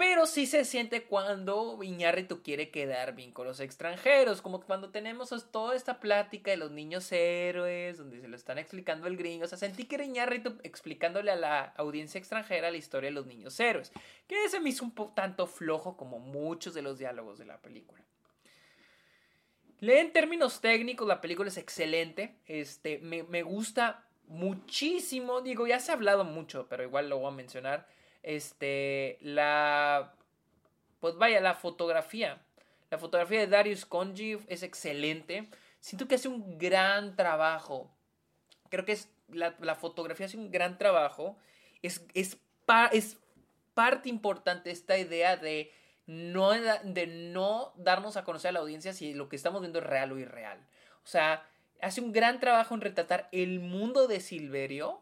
Pero 0.00 0.24
sí 0.24 0.46
se 0.46 0.64
siente 0.64 1.02
cuando 1.02 1.78
Iñárritu 1.82 2.42
quiere 2.42 2.70
quedar 2.70 3.14
bien 3.14 3.32
con 3.32 3.46
los 3.46 3.60
extranjeros, 3.60 4.40
como 4.40 4.62
cuando 4.62 4.88
tenemos 4.88 5.28
toda 5.52 5.76
esta 5.76 6.00
plática 6.00 6.50
de 6.50 6.56
los 6.56 6.70
niños 6.70 7.12
héroes, 7.12 7.98
donde 7.98 8.18
se 8.18 8.26
lo 8.26 8.34
están 8.34 8.56
explicando 8.56 9.06
el 9.08 9.18
gringo. 9.18 9.44
O 9.44 9.46
sea, 9.46 9.58
sentí 9.58 9.84
que 9.84 9.96
era 9.96 10.04
Iñárritu 10.04 10.56
explicándole 10.62 11.30
a 11.32 11.36
la 11.36 11.64
audiencia 11.76 12.18
extranjera 12.18 12.70
la 12.70 12.78
historia 12.78 13.10
de 13.10 13.14
los 13.14 13.26
niños 13.26 13.60
héroes, 13.60 13.92
que 14.26 14.42
ese 14.44 14.58
me 14.58 14.70
hizo 14.70 14.86
un 14.86 14.94
tanto 15.14 15.46
flojo 15.46 15.98
como 15.98 16.18
muchos 16.18 16.72
de 16.72 16.80
los 16.80 16.98
diálogos 16.98 17.38
de 17.38 17.44
la 17.44 17.60
película. 17.60 18.02
En 19.80 20.12
términos 20.12 20.60
técnicos, 20.60 21.08
la 21.08 21.20
película 21.20 21.48
es 21.48 21.56
excelente. 21.56 22.36
Este, 22.46 22.98
me, 22.98 23.22
me, 23.22 23.42
gusta 23.42 24.04
muchísimo. 24.26 25.40
Digo, 25.40 25.66
ya 25.66 25.80
se 25.80 25.90
ha 25.90 25.94
hablado 25.94 26.24
mucho, 26.24 26.66
pero 26.68 26.82
igual 26.82 27.08
lo 27.08 27.18
voy 27.18 27.32
a 27.32 27.36
mencionar. 27.36 27.86
Este, 28.22 29.18
la. 29.22 30.14
Pues 31.00 31.16
vaya, 31.16 31.40
la 31.40 31.54
fotografía. 31.54 32.42
La 32.90 32.98
fotografía 32.98 33.40
de 33.40 33.46
Darius 33.46 33.86
Conji 33.86 34.38
es 34.48 34.62
excelente. 34.62 35.48
Siento 35.80 36.06
que 36.06 36.16
hace 36.16 36.28
un 36.28 36.58
gran 36.58 37.16
trabajo. 37.16 37.90
Creo 38.68 38.84
que 38.84 38.92
es. 38.92 39.08
La, 39.28 39.56
la 39.60 39.76
fotografía 39.76 40.26
hace 40.26 40.36
un 40.36 40.50
gran 40.50 40.76
trabajo. 40.76 41.38
Es, 41.82 42.04
es, 42.12 42.36
es 42.92 43.16
parte 43.72 44.10
importante 44.10 44.70
esta 44.70 44.98
idea 44.98 45.36
de 45.36 45.72
no, 46.10 46.50
de 46.50 47.06
no 47.06 47.72
darnos 47.76 48.16
a 48.16 48.24
conocer 48.24 48.48
a 48.48 48.52
la 48.52 48.58
audiencia 48.58 48.92
si 48.92 49.14
lo 49.14 49.28
que 49.28 49.36
estamos 49.36 49.60
viendo 49.60 49.78
es 49.78 49.86
real 49.86 50.10
o 50.10 50.18
irreal. 50.18 50.58
O 51.04 51.06
sea, 51.06 51.48
hace 51.80 52.00
un 52.00 52.10
gran 52.10 52.40
trabajo 52.40 52.74
en 52.74 52.80
retratar 52.80 53.28
el 53.30 53.60
mundo 53.60 54.08
de 54.08 54.18
Silverio, 54.18 55.00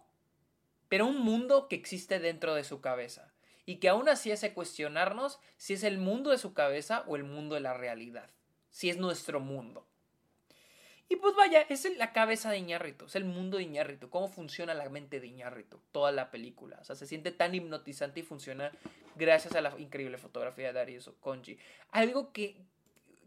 pero 0.91 1.07
un 1.07 1.21
mundo 1.21 1.67
que 1.67 1.77
existe 1.77 2.19
dentro 2.21 2.55
de 2.55 2.63
su 2.63 2.83
cabeza. 2.83 3.33
Y 3.65 3.77
que 3.77 3.89
aún 3.89 4.07
así 4.11 4.33
hace 4.33 4.53
cuestionarnos 4.53 5.41
si 5.57 5.73
es 5.73 5.83
el 5.83 5.97
mundo 5.97 6.31
de 6.31 6.37
su 6.37 6.53
cabeza 6.53 7.05
o 7.07 7.17
el 7.17 7.25
mundo 7.25 7.55
de 7.55 7.63
la 7.63 7.73
realidad. 7.73 8.29
Si 8.69 8.91
es 8.91 8.99
nuestro 8.99 9.41
mundo. 9.41 9.89
Y 11.11 11.17
pues 11.17 11.35
vaya, 11.35 11.63
es 11.63 11.89
la 11.97 12.13
cabeza 12.13 12.51
de 12.51 12.59
Iñárritu, 12.59 13.07
es 13.07 13.17
el 13.17 13.25
mundo 13.25 13.57
de 13.57 13.63
Iñárritu, 13.63 14.11
cómo 14.11 14.29
funciona 14.29 14.75
la 14.75 14.91
mente 14.91 15.21
de 15.21 15.27
Iñárritu, 15.27 15.81
toda 15.91 16.13
la 16.13 16.31
película. 16.31 16.77
O 16.81 16.85
sea, 16.85 16.97
se 16.97 17.07
siente 17.07 17.31
tan 17.33 17.55
hipnotizante 17.55 18.21
y 18.21 18.23
funciona 18.23 18.73
gracias 19.17 19.55
a 19.55 19.63
la 19.63 19.73
increíble 19.79 20.19
fotografía 20.19 20.67
de 20.67 20.75
Darius 20.75 21.11
Conji. 21.21 21.59
Algo 21.93 22.31
que, 22.33 22.57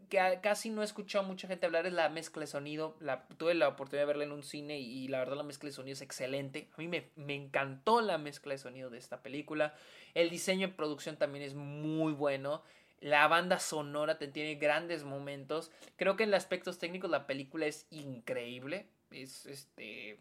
que 0.08 0.38
casi 0.42 0.70
no 0.70 0.82
he 0.82 0.84
escuchado 0.84 1.24
a 1.24 1.28
mucha 1.28 1.48
gente 1.48 1.66
hablar 1.66 1.86
es 1.86 1.92
la 1.92 2.08
mezcla 2.08 2.42
de 2.42 2.46
sonido. 2.46 2.96
La, 3.00 3.26
tuve 3.36 3.54
la 3.54 3.66
oportunidad 3.66 4.02
de 4.02 4.06
verla 4.06 4.24
en 4.24 4.32
un 4.32 4.44
cine 4.44 4.78
y, 4.78 5.08
la 5.08 5.18
verdad 5.18 5.36
la 5.36 5.42
mezcla 5.42 5.68
de 5.68 5.72
sonido 5.72 5.94
es 5.94 6.02
excelente. 6.02 6.68
A 6.74 6.80
mí 6.80 6.86
me, 6.86 7.10
me, 7.16 7.34
encantó 7.34 8.00
la 8.00 8.16
mezcla 8.16 8.52
de 8.52 8.58
sonido 8.58 8.90
de 8.90 8.98
esta 8.98 9.22
película. 9.22 9.74
El 10.14 10.30
diseño 10.30 10.68
de 10.68 10.74
producción 10.74 11.16
también 11.16 11.44
es 11.44 11.54
muy 11.54 12.12
bueno. 12.12 12.62
La 13.02 13.26
banda 13.26 13.58
sonora 13.58 14.16
te 14.16 14.28
tiene 14.28 14.54
grandes 14.54 15.02
momentos. 15.02 15.72
Creo 15.96 16.14
que 16.14 16.22
en 16.22 16.32
aspectos 16.34 16.78
técnicos 16.78 17.10
la 17.10 17.26
película 17.26 17.66
es 17.66 17.88
increíble. 17.90 18.86
Es 19.10 19.44
este. 19.46 20.20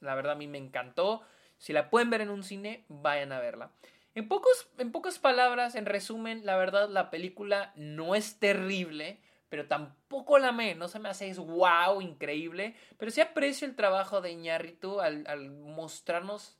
La 0.00 0.16
verdad 0.16 0.32
a 0.32 0.36
mí 0.36 0.48
me 0.48 0.58
encantó. 0.58 1.22
Si 1.58 1.72
la 1.72 1.88
pueden 1.88 2.10
ver 2.10 2.22
en 2.22 2.30
un 2.30 2.42
cine, 2.42 2.84
vayan 2.88 3.30
a 3.30 3.38
verla. 3.38 3.70
En, 4.16 4.26
pocos, 4.26 4.68
en 4.78 4.90
pocas 4.90 5.20
palabras, 5.20 5.76
en 5.76 5.86
resumen, 5.86 6.44
la 6.44 6.56
verdad 6.56 6.88
la 6.88 7.08
película 7.08 7.72
no 7.76 8.16
es 8.16 8.40
terrible, 8.40 9.20
pero 9.48 9.68
tampoco 9.68 10.38
la 10.38 10.50
me, 10.50 10.74
no 10.74 10.88
se 10.88 10.98
me 10.98 11.08
hace 11.08 11.28
es 11.28 11.38
wow, 11.38 12.00
increíble, 12.00 12.74
pero 12.98 13.12
sí 13.12 13.20
aprecio 13.20 13.68
el 13.68 13.76
trabajo 13.76 14.20
de 14.20 14.32
Iñárritu 14.32 15.00
al, 15.00 15.24
al 15.28 15.50
mostrarnos, 15.50 16.56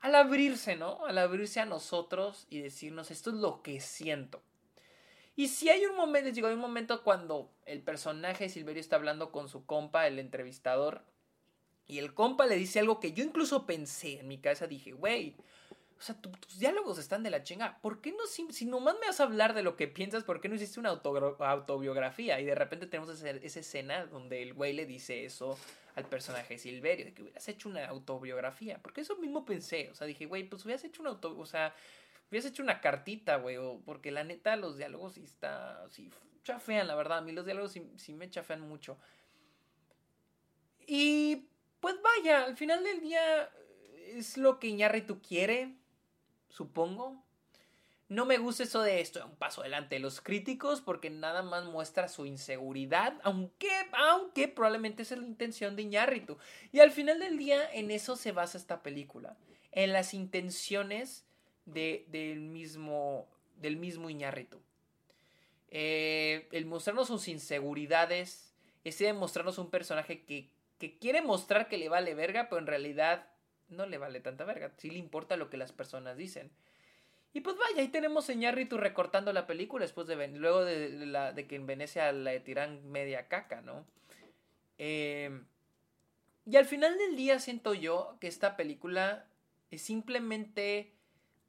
al 0.00 0.14
abrirse, 0.14 0.76
¿no? 0.76 1.04
Al 1.06 1.18
abrirse 1.18 1.58
a 1.58 1.66
nosotros 1.66 2.46
y 2.50 2.60
decirnos 2.60 3.10
esto 3.10 3.30
es 3.30 3.36
lo 3.36 3.62
que 3.62 3.80
siento. 3.80 4.42
Y 5.40 5.48
si 5.48 5.70
hay 5.70 5.86
un 5.86 5.96
momento, 5.96 6.26
les 6.26 6.34
digo, 6.34 6.48
hay 6.48 6.52
un 6.52 6.60
momento 6.60 7.02
cuando 7.02 7.50
el 7.64 7.80
personaje 7.80 8.50
Silverio 8.50 8.78
está 8.78 8.96
hablando 8.96 9.32
con 9.32 9.48
su 9.48 9.64
compa, 9.64 10.06
el 10.06 10.18
entrevistador, 10.18 11.02
y 11.86 11.98
el 11.98 12.12
compa 12.12 12.44
le 12.44 12.56
dice 12.56 12.78
algo 12.78 13.00
que 13.00 13.14
yo 13.14 13.24
incluso 13.24 13.64
pensé 13.64 14.20
en 14.20 14.28
mi 14.28 14.36
cabeza, 14.36 14.66
dije, 14.66 14.92
güey, 14.92 15.36
o 15.98 16.02
sea, 16.02 16.14
tus 16.14 16.58
diálogos 16.58 16.98
están 16.98 17.22
de 17.22 17.30
la 17.30 17.42
chinga. 17.42 17.78
¿Por 17.80 18.02
qué 18.02 18.12
no, 18.12 18.26
si, 18.26 18.52
si, 18.52 18.66
nomás 18.66 18.96
me 19.00 19.06
vas 19.06 19.18
a 19.20 19.22
hablar 19.22 19.54
de 19.54 19.62
lo 19.62 19.76
que 19.76 19.88
piensas, 19.88 20.24
¿por 20.24 20.42
qué 20.42 20.50
no 20.50 20.56
hiciste 20.56 20.78
una 20.78 20.90
autobiografía? 20.90 22.38
Y 22.38 22.44
de 22.44 22.54
repente 22.54 22.86
tenemos 22.86 23.08
esa, 23.08 23.30
esa, 23.30 23.60
escena 23.60 24.04
donde 24.04 24.42
el 24.42 24.52
güey 24.52 24.74
le 24.74 24.84
dice 24.84 25.24
eso 25.24 25.58
al 25.94 26.04
personaje 26.04 26.58
Silverio, 26.58 27.06
de 27.06 27.14
que 27.14 27.22
hubieras 27.22 27.48
hecho 27.48 27.70
una 27.70 27.86
autobiografía. 27.86 28.78
Porque 28.82 29.00
eso 29.00 29.16
mismo 29.16 29.46
pensé. 29.46 29.88
O 29.90 29.94
sea, 29.94 30.06
dije, 30.06 30.26
güey, 30.26 30.44
pues 30.44 30.66
hubieras 30.66 30.84
hecho 30.84 31.00
una 31.00 31.12
auto... 31.12 31.34
O 31.38 31.46
sea, 31.46 31.74
hubieras 32.30 32.50
hecho 32.50 32.62
una 32.62 32.80
cartita, 32.80 33.36
güey, 33.36 33.58
porque 33.84 34.10
la 34.10 34.24
neta 34.24 34.56
los 34.56 34.76
diálogos 34.76 35.14
sí 35.14 35.24
está, 35.24 35.86
sí 35.90 36.10
chafean, 36.42 36.86
la 36.86 36.94
verdad, 36.94 37.18
a 37.18 37.22
mí 37.22 37.32
los 37.32 37.44
diálogos 37.44 37.72
sí, 37.96 38.14
me 38.14 38.30
chafean 38.30 38.60
mucho. 38.60 38.98
Y 40.86 41.48
pues 41.80 41.96
vaya, 42.02 42.44
al 42.44 42.56
final 42.56 42.82
del 42.82 43.00
día 43.00 43.50
es 44.06 44.36
lo 44.36 44.58
que 44.58 44.68
Iñárritu 44.68 45.20
quiere, 45.20 45.74
supongo. 46.48 47.24
No 48.08 48.26
me 48.26 48.38
gusta 48.38 48.64
eso 48.64 48.82
de 48.82 49.00
esto, 49.00 49.24
un 49.24 49.36
paso 49.36 49.60
adelante 49.60 49.94
de 49.94 50.00
los 50.00 50.20
críticos, 50.20 50.80
porque 50.80 51.10
nada 51.10 51.42
más 51.42 51.64
muestra 51.66 52.08
su 52.08 52.26
inseguridad, 52.26 53.20
aunque, 53.22 53.70
aunque 53.92 54.48
probablemente 54.48 55.02
es 55.02 55.12
la 55.12 55.24
intención 55.24 55.76
de 55.76 55.82
Iñárritu. 55.82 56.36
Y 56.72 56.80
al 56.80 56.90
final 56.90 57.20
del 57.20 57.38
día, 57.38 57.72
en 57.72 57.92
eso 57.92 58.16
se 58.16 58.32
basa 58.32 58.58
esta 58.58 58.82
película, 58.82 59.36
en 59.70 59.92
las 59.92 60.12
intenciones 60.12 61.24
del 61.64 62.40
mismo, 62.40 63.28
del 63.56 63.76
mismo 63.76 64.10
Iñárritu. 64.10 64.60
Eh, 65.70 66.48
el 66.52 66.66
mostrarnos 66.66 67.08
sus 67.08 67.28
inseguridades, 67.28 68.54
ese 68.84 69.04
de 69.04 69.12
mostrarnos 69.12 69.58
un 69.58 69.70
personaje 69.70 70.24
que, 70.24 70.48
que 70.78 70.98
quiere 70.98 71.22
mostrar 71.22 71.68
que 71.68 71.78
le 71.78 71.88
vale 71.88 72.14
verga, 72.14 72.48
pero 72.48 72.58
en 72.60 72.66
realidad 72.66 73.28
no 73.68 73.86
le 73.86 73.98
vale 73.98 74.20
tanta 74.20 74.44
verga. 74.44 74.72
Sí 74.78 74.90
le 74.90 74.98
importa 74.98 75.36
lo 75.36 75.48
que 75.48 75.56
las 75.56 75.72
personas 75.72 76.16
dicen. 76.16 76.50
Y 77.32 77.40
pues 77.42 77.56
vaya, 77.56 77.82
ahí 77.82 77.88
tenemos 77.88 78.28
a 78.28 78.32
recortando 78.76 79.32
la 79.32 79.46
película 79.46 79.84
después 79.84 80.08
de 80.08 80.16
luego 80.28 80.64
de, 80.64 81.06
la, 81.06 81.32
de 81.32 81.46
que 81.46 81.54
en 81.54 81.66
Venecia 81.66 82.10
le 82.10 82.40
tiran 82.40 82.90
media 82.90 83.28
caca, 83.28 83.60
¿no? 83.60 83.86
Eh, 84.78 85.40
y 86.46 86.56
al 86.56 86.64
final 86.64 86.98
del 86.98 87.14
día 87.14 87.38
siento 87.38 87.74
yo 87.74 88.16
que 88.20 88.26
esta 88.26 88.56
película 88.56 89.26
es 89.70 89.82
simplemente 89.82 90.92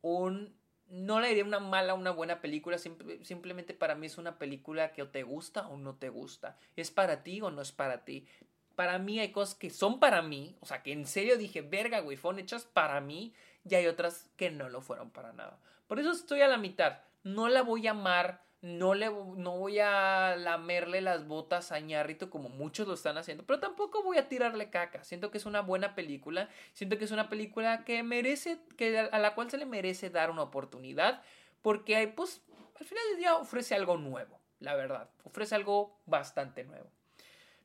un... 0.02 0.56
No 0.88 1.22
le 1.22 1.30
diría 1.30 1.46
una 1.46 1.60
mala 1.60 1.94
o 1.94 1.98
una 1.98 2.12
buena 2.12 2.42
película, 2.42 2.78
simplemente 2.78 3.74
para 3.74 3.96
mí 3.96 4.08
es 4.08 4.18
una 4.18 4.38
película 4.38 4.92
que 4.92 5.02
o 5.02 5.08
te 5.08 5.24
gusta 5.24 5.70
o 5.70 5.78
no 5.78 5.96
te 5.96 6.10
gusta. 6.10 6.58
¿Es 6.76 6.92
para 6.92 7.24
ti 7.24 7.40
o 7.42 7.50
no 7.50 7.62
es 7.62 7.72
para 7.72 8.04
ti? 8.04 8.28
Para 8.76 9.00
mí 9.00 9.20
hay 9.20 9.32
cosas 9.32 9.56
que 9.56 9.70
son 9.70 10.02
para 10.02 10.22
mí, 10.22 10.58
o 10.60 10.66
sea, 10.66 10.84
que 10.84 10.92
en 10.92 11.06
serio 11.06 11.38
dije, 11.38 11.62
verga, 11.62 12.02
güey, 12.02 12.18
fueron 12.18 12.40
hechas 12.40 12.66
para 12.66 13.00
mí, 13.00 13.34
y 13.70 13.76
hay 13.76 13.88
otras 13.88 14.30
que 14.36 14.52
no 14.52 14.68
lo 14.68 14.82
fueron 14.82 15.12
para 15.12 15.32
nada. 15.32 15.58
Por 15.88 16.00
eso 16.00 16.12
estoy 16.12 16.42
a 16.42 16.48
la 16.48 16.58
mitad. 16.58 17.00
No 17.24 17.48
la 17.48 17.62
voy 17.62 17.88
a 17.88 17.92
amar, 17.92 18.44
no, 18.62 18.93
le, 18.93 19.10
no 19.10 19.58
voy 19.58 19.80
a 19.80 20.36
lamerle 20.36 21.02
las 21.02 21.26
botas 21.26 21.71
a 21.71 21.80
Ñarrito 21.80 22.30
como 22.30 22.50
muchos 22.50 22.88
lo 22.88 22.93
están 22.93 23.17
haciendo, 23.17 23.43
pero 23.43 23.60
tampoco 23.60 24.04
voy 24.04 24.17
a 24.17 24.28
tirarle 24.28 24.69
caca. 24.69 25.04
Siento 25.04 25.32
que 25.32 25.39
es 25.39 25.45
una 25.45 25.62
buena 25.62 25.95
película, 25.95 26.47
siento 26.74 26.97
que 26.97 27.06
es 27.06 27.12
una 27.12 27.28
película 27.28 27.84
que 27.84 28.04
merece, 28.04 28.60
que 28.78 29.00
a 29.00 29.19
la 29.19 29.34
cual 29.34 29.50
se 29.50 29.58
le 29.58 29.65
merece 29.65 30.12
dar 30.12 30.30
una 30.30 30.43
oportunidad, 30.43 31.24
porque 31.63 32.08
pues 32.15 32.41
al 32.80 32.86
final 32.86 33.04
del 33.10 33.17
día 33.17 33.36
ofrece 33.36 33.74
algo 33.74 33.97
nuevo, 33.97 34.39
la 34.60 34.76
verdad, 34.76 35.10
ofrece 35.24 35.56
algo 35.56 36.00
bastante 36.06 36.63
nuevo. 36.63 36.89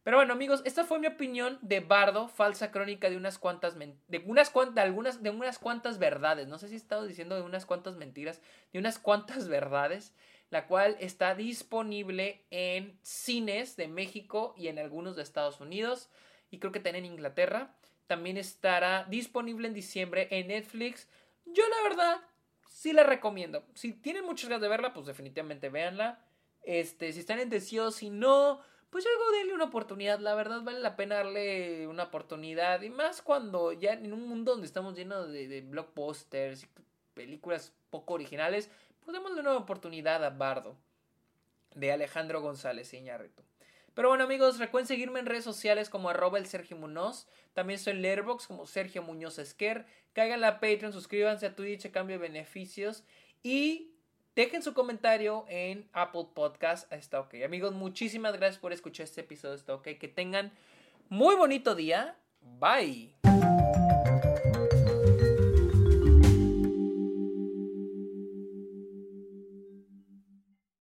Pero 0.03 0.19
bueno, 0.19 0.35
amigos, 0.35 0.63
esta 0.65 0.85
fue 0.85 1.01
mi 1.01 1.09
opinión 1.09 1.59
de 1.63 1.81
Bardo, 1.81 2.29
falsa 2.29 2.71
crónica 2.71 3.11
de 3.11 3.17
unas 3.17 3.39
cuantas 3.41 3.77
de 3.77 4.23
unas 4.25 4.51
cuantas 4.51 4.85
algunas 4.85 5.21
de 5.21 5.31
unas 5.31 5.59
cuantas 5.59 5.99
verdades. 5.99 6.47
No 6.47 6.59
sé 6.59 6.69
si 6.69 6.75
he 6.75 6.77
estado 6.77 7.05
diciendo 7.07 7.35
de 7.35 7.43
unas 7.43 7.67
cuantas 7.67 7.97
mentiras, 7.97 8.41
de 8.73 8.79
unas 8.79 9.01
cuantas 9.01 9.49
verdades 9.49 10.15
la 10.51 10.67
cual 10.67 10.97
está 11.01 11.35
disponible 11.35 12.45
en 12.51 12.99
cines 13.03 13.77
de 13.77 13.89
México 13.89 14.55
y 14.57 14.69
en 14.69 14.79
algunos 14.79 15.17
de 15.17 15.23
Estados 15.23 15.61
Unidos 15.61 16.09
y 16.51 16.59
creo 16.59 16.73
que 16.73 16.81
también 16.81 17.05
en 17.05 17.13
Inglaterra. 17.13 17.75
También 18.07 18.37
estará 18.37 19.05
disponible 19.11 19.67
en 19.67 19.75
diciembre 19.75 20.29
en 20.31 20.49
Netflix. 20.49 21.09
Yo 21.45 21.65
la 21.69 21.89
verdad 21.89 22.21
sí 22.71 22.93
la 22.93 23.03
recomiendo. 23.03 23.65
Si 23.75 23.93
tienen 23.93 24.25
muchas 24.25 24.49
ganas 24.49 24.63
de 24.63 24.69
verla, 24.69 24.95
pues 24.95 25.07
definitivamente 25.07 25.69
véanla. 25.69 26.25
Este, 26.63 27.13
si 27.13 27.21
están 27.21 27.41
indecisos, 27.41 27.97
si 27.97 28.11
no, 28.11 28.61
pues 28.91 29.05
algo 29.07 29.31
denle 29.33 29.55
una 29.55 29.65
oportunidad. 29.65 30.21
La 30.21 30.35
verdad 30.35 30.63
vale 30.63 30.79
la 30.81 30.95
pena 30.95 31.17
darle 31.17 31.89
una 31.89 32.05
oportunidad. 32.05 32.83
Y 32.83 32.91
más 32.91 33.23
cuando 33.23 33.73
ya 33.73 33.95
en 33.95 34.13
un 34.13 34.29
mundo 34.29 34.53
donde 34.53 34.67
estamos 34.67 34.95
llenos 34.95 35.33
de, 35.33 35.49
de 35.49 35.63
blockbusters 35.63 36.63
y 36.63 36.69
películas 37.15 37.73
poco 37.91 38.15
originales, 38.15 38.71
pues 39.07 39.15
démosle 39.15 39.41
una 39.41 39.57
oportunidad 39.57 40.23
a 40.25 40.31
Bardo, 40.31 40.77
de 41.75 41.93
Alejandro 41.93 42.43
González 42.43 42.93
Iñárritu. 42.93 43.43
Pero 43.95 44.09
bueno 44.09 44.25
amigos, 44.25 44.59
recuerden 44.59 44.89
seguirme 44.89 45.21
en 45.21 45.27
redes 45.27 45.45
sociales 45.45 45.89
como 45.89 46.11
arroba 46.11 46.39
el 46.39 46.47
Sergio 46.47 46.77
Munoz. 46.77 47.29
También 47.55 47.79
soy 47.79 47.95
en 47.95 48.03
Letterboxd 48.03 48.49
como 48.49 48.67
Sergio 48.67 49.03
Muñoz 49.03 49.39
Esquer. 49.39 49.87
Caigan 50.13 50.45
a 50.45 50.61
Patreon, 50.61 50.93
suscríbanse 50.93 51.47
a 51.47 51.55
Twitch 51.55 51.87
a 51.87 51.93
cambio 51.93 52.19
de 52.19 52.29
beneficios. 52.29 53.05
Y 53.43 53.93
dejen 54.35 54.63
su 54.63 54.75
comentario 54.75 55.47
en 55.49 55.89
Apple 55.93 56.27
Podcast. 56.35 56.93
Está 56.93 57.21
ok. 57.21 57.37
Amigos, 57.45 57.73
muchísimas 57.73 58.37
gracias 58.37 58.59
por 58.59 58.73
escuchar 58.73 59.05
este 59.05 59.23
episodio. 59.23 59.55
Está 59.55 59.75
ok. 59.75 59.89
Que 59.99 60.09
tengan 60.09 60.53
muy 61.09 61.37
bonito 61.37 61.75
día. 61.75 62.19
Bye. 62.43 63.15